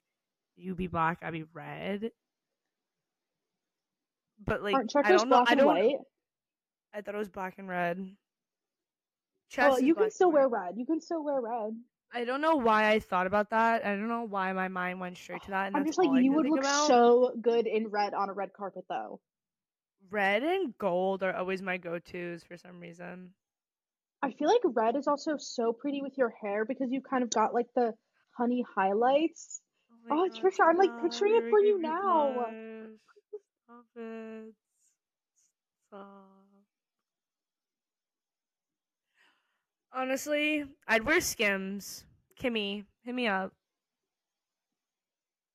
you 0.56 0.74
be 0.74 0.88
black, 0.88 1.18
I 1.22 1.30
be 1.30 1.44
red. 1.54 2.10
But 4.44 4.62
like, 4.62 4.74
Aren't 4.74 4.92
I 4.96 5.02
don't 5.12 5.28
know. 5.28 5.36
black 5.36 5.48
I 5.48 5.52
and 5.52 5.60
don't. 5.60 5.66
white? 5.68 5.96
I 6.92 7.00
thought 7.00 7.14
it 7.14 7.18
was 7.18 7.30
black 7.30 7.54
and 7.58 7.68
red. 7.68 8.16
Is 9.58 9.82
you 9.82 9.94
can 9.94 10.10
still 10.10 10.32
wear 10.32 10.48
red. 10.48 10.74
You 10.76 10.86
can 10.86 11.00
still 11.00 11.22
wear 11.24 11.40
red. 11.40 11.76
I 12.14 12.24
don't 12.24 12.40
know 12.40 12.56
why 12.56 12.90
I 12.90 13.00
thought 13.00 13.26
about 13.26 13.50
that. 13.50 13.84
I 13.84 13.90
don't 13.90 14.08
know 14.08 14.24
why 14.24 14.52
my 14.52 14.68
mind 14.68 15.00
went 15.00 15.16
straight 15.16 15.42
to 15.44 15.50
that. 15.50 15.72
I'm 15.74 15.84
just 15.86 15.98
like, 15.98 16.22
you 16.22 16.32
would 16.32 16.46
look 16.46 16.60
about. 16.60 16.86
so 16.86 17.32
good 17.40 17.66
in 17.66 17.88
red 17.88 18.12
on 18.12 18.28
a 18.28 18.32
red 18.32 18.52
carpet, 18.52 18.84
though. 18.88 19.20
Red 20.10 20.42
and 20.42 20.76
gold 20.76 21.22
are 21.22 21.34
always 21.34 21.62
my 21.62 21.78
go-tos 21.78 22.44
for 22.44 22.58
some 22.58 22.80
reason. 22.80 23.30
I 24.22 24.30
feel 24.32 24.48
like 24.48 24.60
red 24.64 24.96
is 24.96 25.06
also 25.08 25.36
so 25.38 25.72
pretty 25.72 26.02
with 26.02 26.18
your 26.18 26.30
hair 26.42 26.64
because 26.66 26.90
you 26.90 27.00
kind 27.00 27.22
of 27.22 27.30
got 27.30 27.54
like 27.54 27.68
the 27.74 27.94
honey 28.36 28.64
highlights. 28.74 29.62
Oh, 30.10 30.14
oh 30.14 30.28
God, 30.28 30.38
Trisha, 30.38 30.68
I'm, 30.68 30.76
like, 30.76 30.90
picturing 31.02 31.32
it 31.36 31.48
for 31.48 31.58
you 31.60 31.80
now. 31.80 32.46
Stop 33.64 33.84
it. 33.96 34.54
Stop. 35.88 36.31
Honestly, 39.94 40.64
I'd 40.88 41.04
wear 41.04 41.20
Skims. 41.20 42.04
Kimmy, 42.40 42.84
hit 43.04 43.14
me 43.14 43.26
up. 43.28 43.52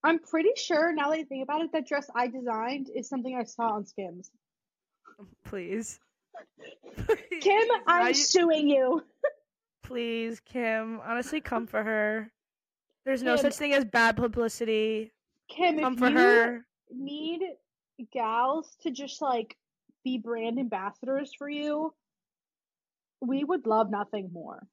I'm 0.04 0.20
pretty 0.20 0.52
sure 0.56 0.94
now 0.94 1.10
that 1.10 1.20
I 1.20 1.24
think 1.24 1.44
about 1.44 1.62
it, 1.62 1.72
that 1.74 1.88
dress 1.88 2.10
I 2.16 2.28
designed 2.28 2.90
is 2.96 3.10
something 3.10 3.36
I 3.36 3.44
saw 3.44 3.74
on 3.74 3.86
Skims. 3.86 4.30
Please. 5.44 6.00
Kim, 7.42 7.68
I'm 7.88 8.08
I- 8.08 8.12
suing 8.12 8.68
you. 8.70 9.04
Please, 9.84 10.40
Kim. 10.42 11.00
Honestly, 11.06 11.42
come 11.42 11.66
for 11.66 11.82
her. 11.84 12.32
There's 13.06 13.24
no 13.24 13.36
Kim. 13.36 13.44
such 13.44 13.56
thing 13.56 13.74
as 13.74 13.86
bad 13.86 14.18
publicity. 14.18 15.14
Kim, 15.50 15.80
Come 15.80 15.94
if 15.94 16.00
for 16.00 16.10
you 16.10 16.18
her. 16.18 16.66
need 16.94 17.42
gals 18.12 18.76
to 18.82 18.92
just 18.92 19.22
like 19.22 19.56
be 20.04 20.18
brand 20.18 20.60
ambassadors 20.60 21.32
for 21.38 21.50
you, 21.50 21.94
we 23.22 23.43
would 23.43 23.65
love 23.65 23.89
nothing 23.89 24.30
more. 24.32 24.68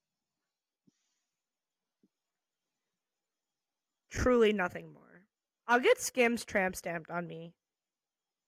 Truly 4.11 4.53
nothing 4.53 4.93
more. 4.93 5.23
I'll 5.67 5.81
get 5.81 6.01
Skims 6.01 6.45
tramp 6.45 6.77
stamped 6.77 7.11
on 7.11 7.27
me. 7.27 7.55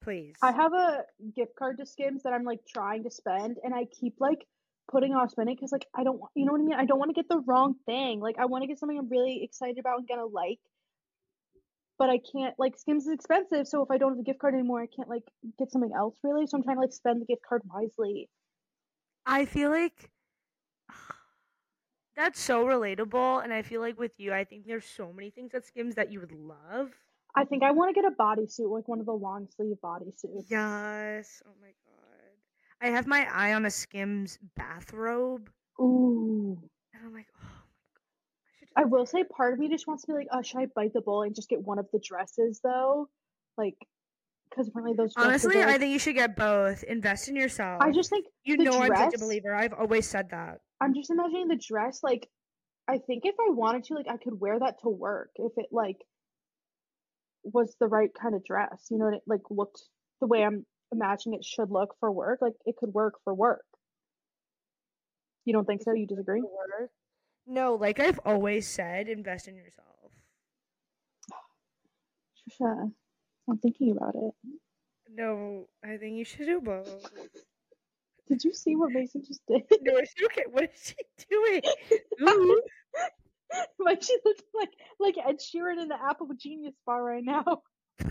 Please. 0.03 0.37
I 0.43 0.53
have 0.53 0.73
a 0.73 1.03
gift 1.35 1.57
card 1.59 1.79
to 1.79 1.87
Skims 1.87 2.23
that 2.23 2.33
I'm 2.33 2.45
like 2.45 2.61
trying 2.67 3.03
to 3.05 3.11
spend, 3.11 3.57
and 3.65 3.75
I 3.75 3.87
keep 3.87 4.15
like 4.21 4.47
putting 4.91 5.15
off 5.15 5.31
spending 5.33 5.57
because 5.57 5.73
like 5.73 5.87
I 5.95 6.05
don't, 6.05 6.21
want- 6.21 6.31
you 6.37 6.45
know 6.45 6.53
what 6.53 6.61
I 6.61 6.65
mean. 6.65 6.75
I 6.75 6.85
don't 6.85 6.99
want 6.99 7.09
to 7.09 7.15
get 7.15 7.29
the 7.29 7.41
wrong 7.47 7.75
thing. 7.87 8.21
Like 8.21 8.37
I 8.39 8.47
want 8.47 8.63
to 8.63 8.69
get 8.69 8.79
something 8.79 8.99
I'm 8.99 9.09
really 9.09 9.43
excited 9.43 9.79
about 9.79 9.99
and 9.99 10.07
gonna 10.09 10.27
like, 10.27 10.61
but 11.99 12.11
I 12.11 12.19
can't. 12.33 12.55
Like 12.59 12.79
Skims 12.79 13.07
is 13.07 13.13
expensive, 13.13 13.67
so 13.67 13.83
if 13.83 13.91
I 13.91 13.99
don't 13.99 14.11
have 14.11 14.19
the 14.19 14.25
gift 14.25 14.39
card 14.39 14.55
anymore, 14.55 14.81
I 14.83 14.87
can't 14.95 15.09
like 15.09 15.25
get 15.59 15.73
something 15.73 15.93
else 15.93 16.17
really. 16.23 16.47
So 16.47 16.57
I'm 16.59 16.63
trying 16.63 16.77
to 16.77 16.83
like 16.83 16.93
spend 16.93 17.21
the 17.21 17.27
gift 17.27 17.43
card 17.49 17.63
wisely. 17.65 18.29
I 19.27 19.45
feel 19.45 19.71
like 19.71 20.11
that's 22.17 22.41
so 22.41 22.65
relatable, 22.65 23.43
and 23.43 23.53
I 23.53 23.63
feel 23.63 23.81
like 23.81 23.99
with 23.99 24.13
you, 24.19 24.33
I 24.33 24.45
think 24.45 24.67
there's 24.67 24.87
so 24.87 25.13
many 25.13 25.31
things 25.31 25.53
at 25.55 25.67
Skims 25.67 25.97
that 25.97 26.13
you 26.13 26.21
would 26.21 26.33
love. 26.33 26.93
I 27.35 27.45
think 27.45 27.63
I 27.63 27.73
want 27.73 27.95
to 27.95 28.01
get 28.01 28.11
a 28.11 28.15
bodysuit, 28.15 28.71
like 28.71 28.89
one 28.89 29.01
of 29.01 29.07
the 29.07 29.13
long 29.13 29.49
sleeve 29.57 29.77
bodysuits. 29.83 30.45
Yes. 30.49 31.43
Oh 31.47 31.53
my 31.61 31.69
god. 31.69 32.31
I 32.81 32.89
have 32.89 33.07
my 33.07 33.27
eye 33.33 33.55
on 33.55 33.67
a 33.67 33.71
Skims 33.71 34.39
bathrobe, 34.57 35.51
Ooh. 35.81 36.59
and 36.95 37.03
I'm 37.05 37.13
like, 37.13 37.27
oh 37.35 37.45
my 37.45 37.85
god. 37.95 38.77
I, 38.77 38.81
should 38.81 38.83
I 38.83 38.85
will 38.85 39.07
say 39.07 39.25
part 39.25 39.55
of 39.55 39.59
me 39.59 39.69
just 39.69 39.87
wants 39.89 40.05
to 40.05 40.09
be 40.09 40.15
like, 40.15 40.29
oh, 40.33 40.43
should 40.43 40.61
I 40.61 40.67
bite 40.67 40.93
the 40.93 41.01
bullet 41.01 41.27
and 41.27 41.35
just 41.35 41.49
get 41.49 41.63
one 41.63 41.79
of 41.79 41.89
the 41.93 41.99
dresses 41.99 42.61
though? 42.63 43.09
Like, 43.59 43.77
because 44.57 44.69
apparently 44.69 44.97
those 44.97 45.13
Honestly, 45.17 45.63
are, 45.63 45.69
I 45.69 45.77
think 45.79 45.93
you 45.93 45.99
should 45.99 46.15
get 46.15 46.35
both. 46.35 46.83
Invest 46.85 47.29
in 47.29 47.37
yourself. 47.37 47.83
I 47.83 47.93
just 47.93 48.09
think 48.09 48.27
you 48.45 48.57
know 48.57 48.81
I'm 48.81 48.95
such 48.95 49.15
a 49.15 49.19
believer. 49.19 49.55
I've 49.55 49.75
always 49.75 50.07
said 50.07 50.31
that. 50.31 50.61
I'm 50.81 50.95
just 50.95 51.11
imagining 51.11 51.49
the 51.49 51.57
dress. 51.57 52.01
Like, 52.03 52.29
I 52.89 52.99
think 52.99 53.25
if 53.27 53.35
I 53.39 53.51
wanted 53.51 53.85
to, 53.85 53.95
like, 53.95 54.07
I 54.09 54.17
could 54.17 54.41
wear 54.41 54.59
that 54.59 54.81
to 54.83 54.89
work 54.89 55.31
if 55.37 55.53
it 55.57 55.67
like 55.73 55.99
was 57.43 57.77
the 57.81 57.87
right 57.87 58.11
kind 58.21 58.35
of 58.35 58.45
dress. 58.45 58.87
You 58.91 58.99
know, 58.99 59.07
and 59.07 59.17
it 59.17 59.23
like 59.27 59.43
looked 59.51 59.83
the 60.21 60.27
way 60.27 60.43
I'm 60.43 60.65
imagining 60.91 61.39
it 61.39 61.45
should 61.45 61.71
look 61.71 61.95
for 62.01 62.11
work. 62.11 62.41
Like, 62.41 62.55
it 62.65 62.77
could 62.77 62.95
work 62.95 63.15
for 63.25 63.35
work. 63.35 63.65
You 65.45 65.53
don't 65.53 65.67
think 65.67 65.83
so? 65.83 65.93
You 65.93 66.07
disagree? 66.07 66.43
No, 67.47 67.75
like 67.75 68.01
I've 68.01 68.21
always 68.25 68.67
said, 68.67 69.09
invest 69.09 69.49
in 69.49 69.57
yourself. 69.57 69.87
Trisha, 72.61 72.91
I'm 73.49 73.59
thinking 73.59 73.93
about 73.93 74.15
it. 74.15 74.35
No, 75.13 75.67
I 75.85 75.97
think 75.97 76.17
you 76.17 76.25
should 76.25 76.47
do 76.47 76.61
both. 76.61 77.11
Did 78.29 78.43
you 78.43 78.53
see 78.53 78.75
what 78.75 78.91
Mason 78.91 79.23
just 79.25 79.41
did? 79.47 79.63
No, 79.83 80.01
she 80.17 80.25
okay? 80.27 80.45
What 80.51 80.65
is 80.65 80.71
she 80.83 80.97
doing? 81.31 81.63
Ooh. 82.29 82.63
like 83.79 84.03
she 84.03 84.17
looks 84.25 84.43
like 84.55 84.71
like 84.99 85.15
Ed 85.25 85.39
Sheeran 85.39 85.81
in 85.81 85.89
the 85.89 85.95
Apple 85.95 86.29
Genius 86.37 86.75
Bar 86.85 87.03
right 87.03 87.25
now. 87.25 87.63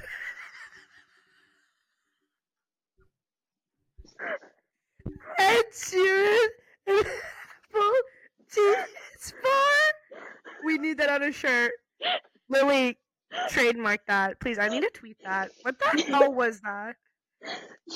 Ed 5.38 5.66
Sheeran 5.74 6.48
and 6.88 7.06
Apple 7.06 7.92
Genius 8.54 9.34
Bar. 9.44 10.22
We 10.64 10.78
need 10.78 10.98
that 11.00 11.10
on 11.10 11.24
a 11.24 11.32
shirt. 11.34 11.74
Lily, 12.48 12.98
trademark 13.50 14.06
that, 14.08 14.40
please. 14.40 14.58
I 14.60 14.68
need 14.70 14.82
to 14.82 14.90
tweet 14.94 15.18
that. 15.24 15.52
What 15.64 15.78
the 15.80 16.04
hell 16.08 16.32
was 16.34 16.60
that? 16.62 16.96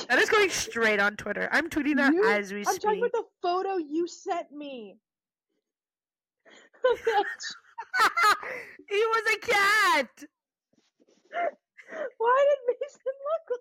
That 0.08 0.20
is 0.20 0.30
going 0.30 0.50
straight 0.50 1.00
on 1.00 1.16
Twitter. 1.16 1.50
I'm 1.52 1.70
tweeting 1.70 1.96
that 1.98 2.14
You- 2.14 2.30
as 2.30 2.52
we 2.54 2.60
I'm 2.60 2.66
speak. 2.66 2.82
talking 2.82 3.00
about 3.00 3.12
the 3.14 3.24
photo 3.42 3.78
you 3.78 4.08
sent 4.08 4.52
me. 4.52 4.98
he 8.90 8.98
was 8.98 9.24
a 9.34 9.38
cat. 9.46 10.10
Why 12.18 12.46
did 12.50 12.60
Mason 12.80 13.14
look 13.28 13.60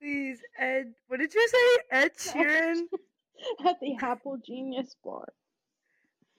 Please, 0.00 0.38
Ed. 0.58 0.92
What 1.08 1.18
did 1.18 1.34
you 1.34 1.48
say? 1.48 1.82
Ed 1.90 2.12
Sheeran 2.16 2.82
at 3.66 3.76
the 3.80 3.96
Apple 4.00 4.38
Genius 4.44 4.94
Bar? 5.04 5.26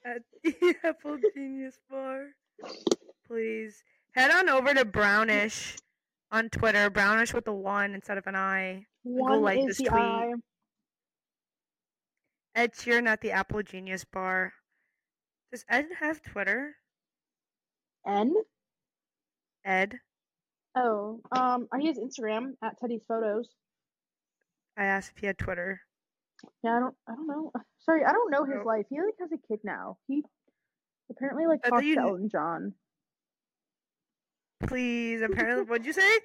At 0.04 0.22
the 0.44 0.74
Apple 0.84 1.18
Genius 1.34 1.78
Bar. 1.90 2.26
Please 3.26 3.82
head 4.12 4.30
on 4.30 4.48
over 4.48 4.74
to 4.74 4.84
Brownish 4.84 5.76
on 6.30 6.48
Twitter. 6.48 6.90
Brownish 6.90 7.32
with 7.32 7.46
a 7.48 7.54
one 7.54 7.94
instead 7.94 8.18
of 8.18 8.26
an 8.26 8.36
I. 8.36 8.86
One 9.02 9.42
like 9.42 9.60
is 9.60 9.66
this 9.66 9.78
the 9.78 9.84
tweet. 9.84 10.02
eye. 10.02 10.32
Ed 12.54 12.72
Sheeran 12.74 13.06
at 13.06 13.20
the 13.20 13.30
Apple 13.30 13.62
Genius 13.62 14.04
Bar. 14.04 14.52
Does 15.52 15.64
Ed 15.68 15.86
have 16.00 16.22
Twitter? 16.22 16.74
N. 18.06 18.34
Ed. 19.64 19.98
Oh, 20.76 21.20
um, 21.32 21.68
he 21.80 21.88
has 21.88 21.98
Instagram 21.98 22.52
at 22.62 22.78
Teddy's 22.78 23.04
Photos. 23.06 23.48
I 24.76 24.84
asked 24.84 25.12
if 25.14 25.20
he 25.20 25.26
had 25.26 25.38
Twitter. 25.38 25.80
Yeah, 26.62 26.76
I 26.76 26.80
don't, 26.80 26.94
I 27.08 27.14
don't 27.14 27.26
know. 27.26 27.52
Sorry, 27.90 28.04
I 28.04 28.12
don't 28.12 28.30
know 28.30 28.44
his 28.44 28.64
life. 28.64 28.86
He 28.88 29.00
like 29.00 29.14
has 29.18 29.32
a 29.32 29.48
kid 29.48 29.58
now. 29.64 29.96
He 30.06 30.22
apparently 31.10 31.46
like 31.46 31.58
I 31.64 31.70
talks 31.70 31.84
you 31.84 31.96
to 31.96 32.02
Elton 32.02 32.28
John. 32.30 32.74
Please, 34.68 35.22
apparently, 35.22 35.64
what'd 35.64 35.84
you 35.84 35.92
say? 35.92 36.18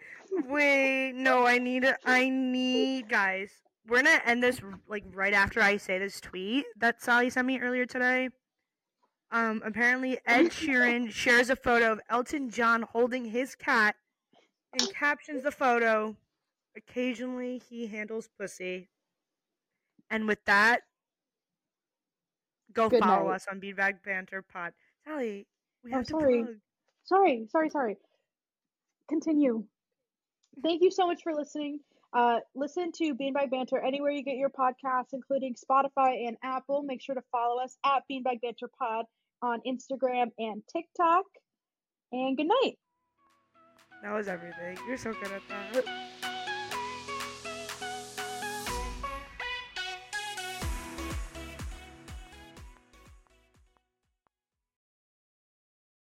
Wait, 0.47 1.13
no, 1.13 1.47
I 1.47 1.57
need, 1.57 1.83
a, 1.83 1.97
I 2.05 2.29
need, 2.29 3.09
guys. 3.09 3.49
we're 3.87 4.03
gonna 4.03 4.21
end 4.25 4.43
this 4.43 4.61
like 4.87 5.05
right 5.11 5.33
after 5.33 5.59
I 5.59 5.77
say 5.77 5.97
this 5.97 6.21
tweet 6.21 6.65
that 6.77 7.01
Sally 7.01 7.31
sent 7.31 7.47
me 7.47 7.59
earlier 7.59 7.87
today. 7.87 8.29
Um, 9.31 9.63
apparently 9.65 10.19
Ed 10.27 10.51
Sheeran 10.51 11.09
shares 11.11 11.49
a 11.49 11.55
photo 11.55 11.93
of 11.93 12.01
Elton 12.11 12.51
John 12.51 12.83
holding 12.83 13.25
his 13.25 13.55
cat 13.55 13.95
and 14.79 14.93
captions 14.93 15.41
the 15.41 15.51
photo. 15.51 16.15
Occasionally 16.77 17.59
he 17.67 17.87
handles 17.87 18.29
pussy. 18.37 18.89
And 20.11 20.27
with 20.27 20.45
that, 20.45 20.81
go 22.75 22.89
Good 22.89 22.99
follow 23.01 23.29
night. 23.29 23.35
us 23.35 23.47
on 23.49 23.59
Beanbag 23.59 24.03
Banter 24.03 24.41
Pod. 24.43 24.73
Sally, 25.05 25.47
we 25.83 25.91
Oh, 25.91 25.97
have 25.97 26.05
to 26.07 26.11
sorry. 26.11 26.43
plug. 26.43 26.55
Sorry, 27.05 27.47
sorry, 27.49 27.69
sorry. 27.69 27.97
Continue. 29.09 29.63
Thank 30.63 30.81
you 30.81 30.91
so 30.91 31.05
much 31.07 31.21
for 31.23 31.33
listening. 31.33 31.79
Uh, 32.13 32.39
listen 32.55 32.91
to 32.93 33.13
Beanbag 33.15 33.51
Banter 33.51 33.79
anywhere 33.83 34.11
you 34.11 34.23
get 34.23 34.37
your 34.37 34.49
podcasts, 34.49 35.13
including 35.13 35.53
Spotify 35.55 36.27
and 36.27 36.37
Apple. 36.43 36.81
Make 36.83 37.01
sure 37.01 37.15
to 37.15 37.23
follow 37.31 37.61
us 37.61 37.77
at 37.85 38.03
Beanbag 38.09 38.41
Banter 38.41 38.69
Pod 38.79 39.05
on 39.41 39.61
Instagram 39.67 40.31
and 40.39 40.63
TikTok. 40.71 41.25
And 42.11 42.37
good 42.37 42.47
night. 42.47 42.77
That 44.01 44.13
was 44.13 44.27
everything. 44.27 44.77
You're 44.87 44.97
so 44.97 45.13
good 45.13 45.31
at 45.31 45.41
that. 45.49 46.21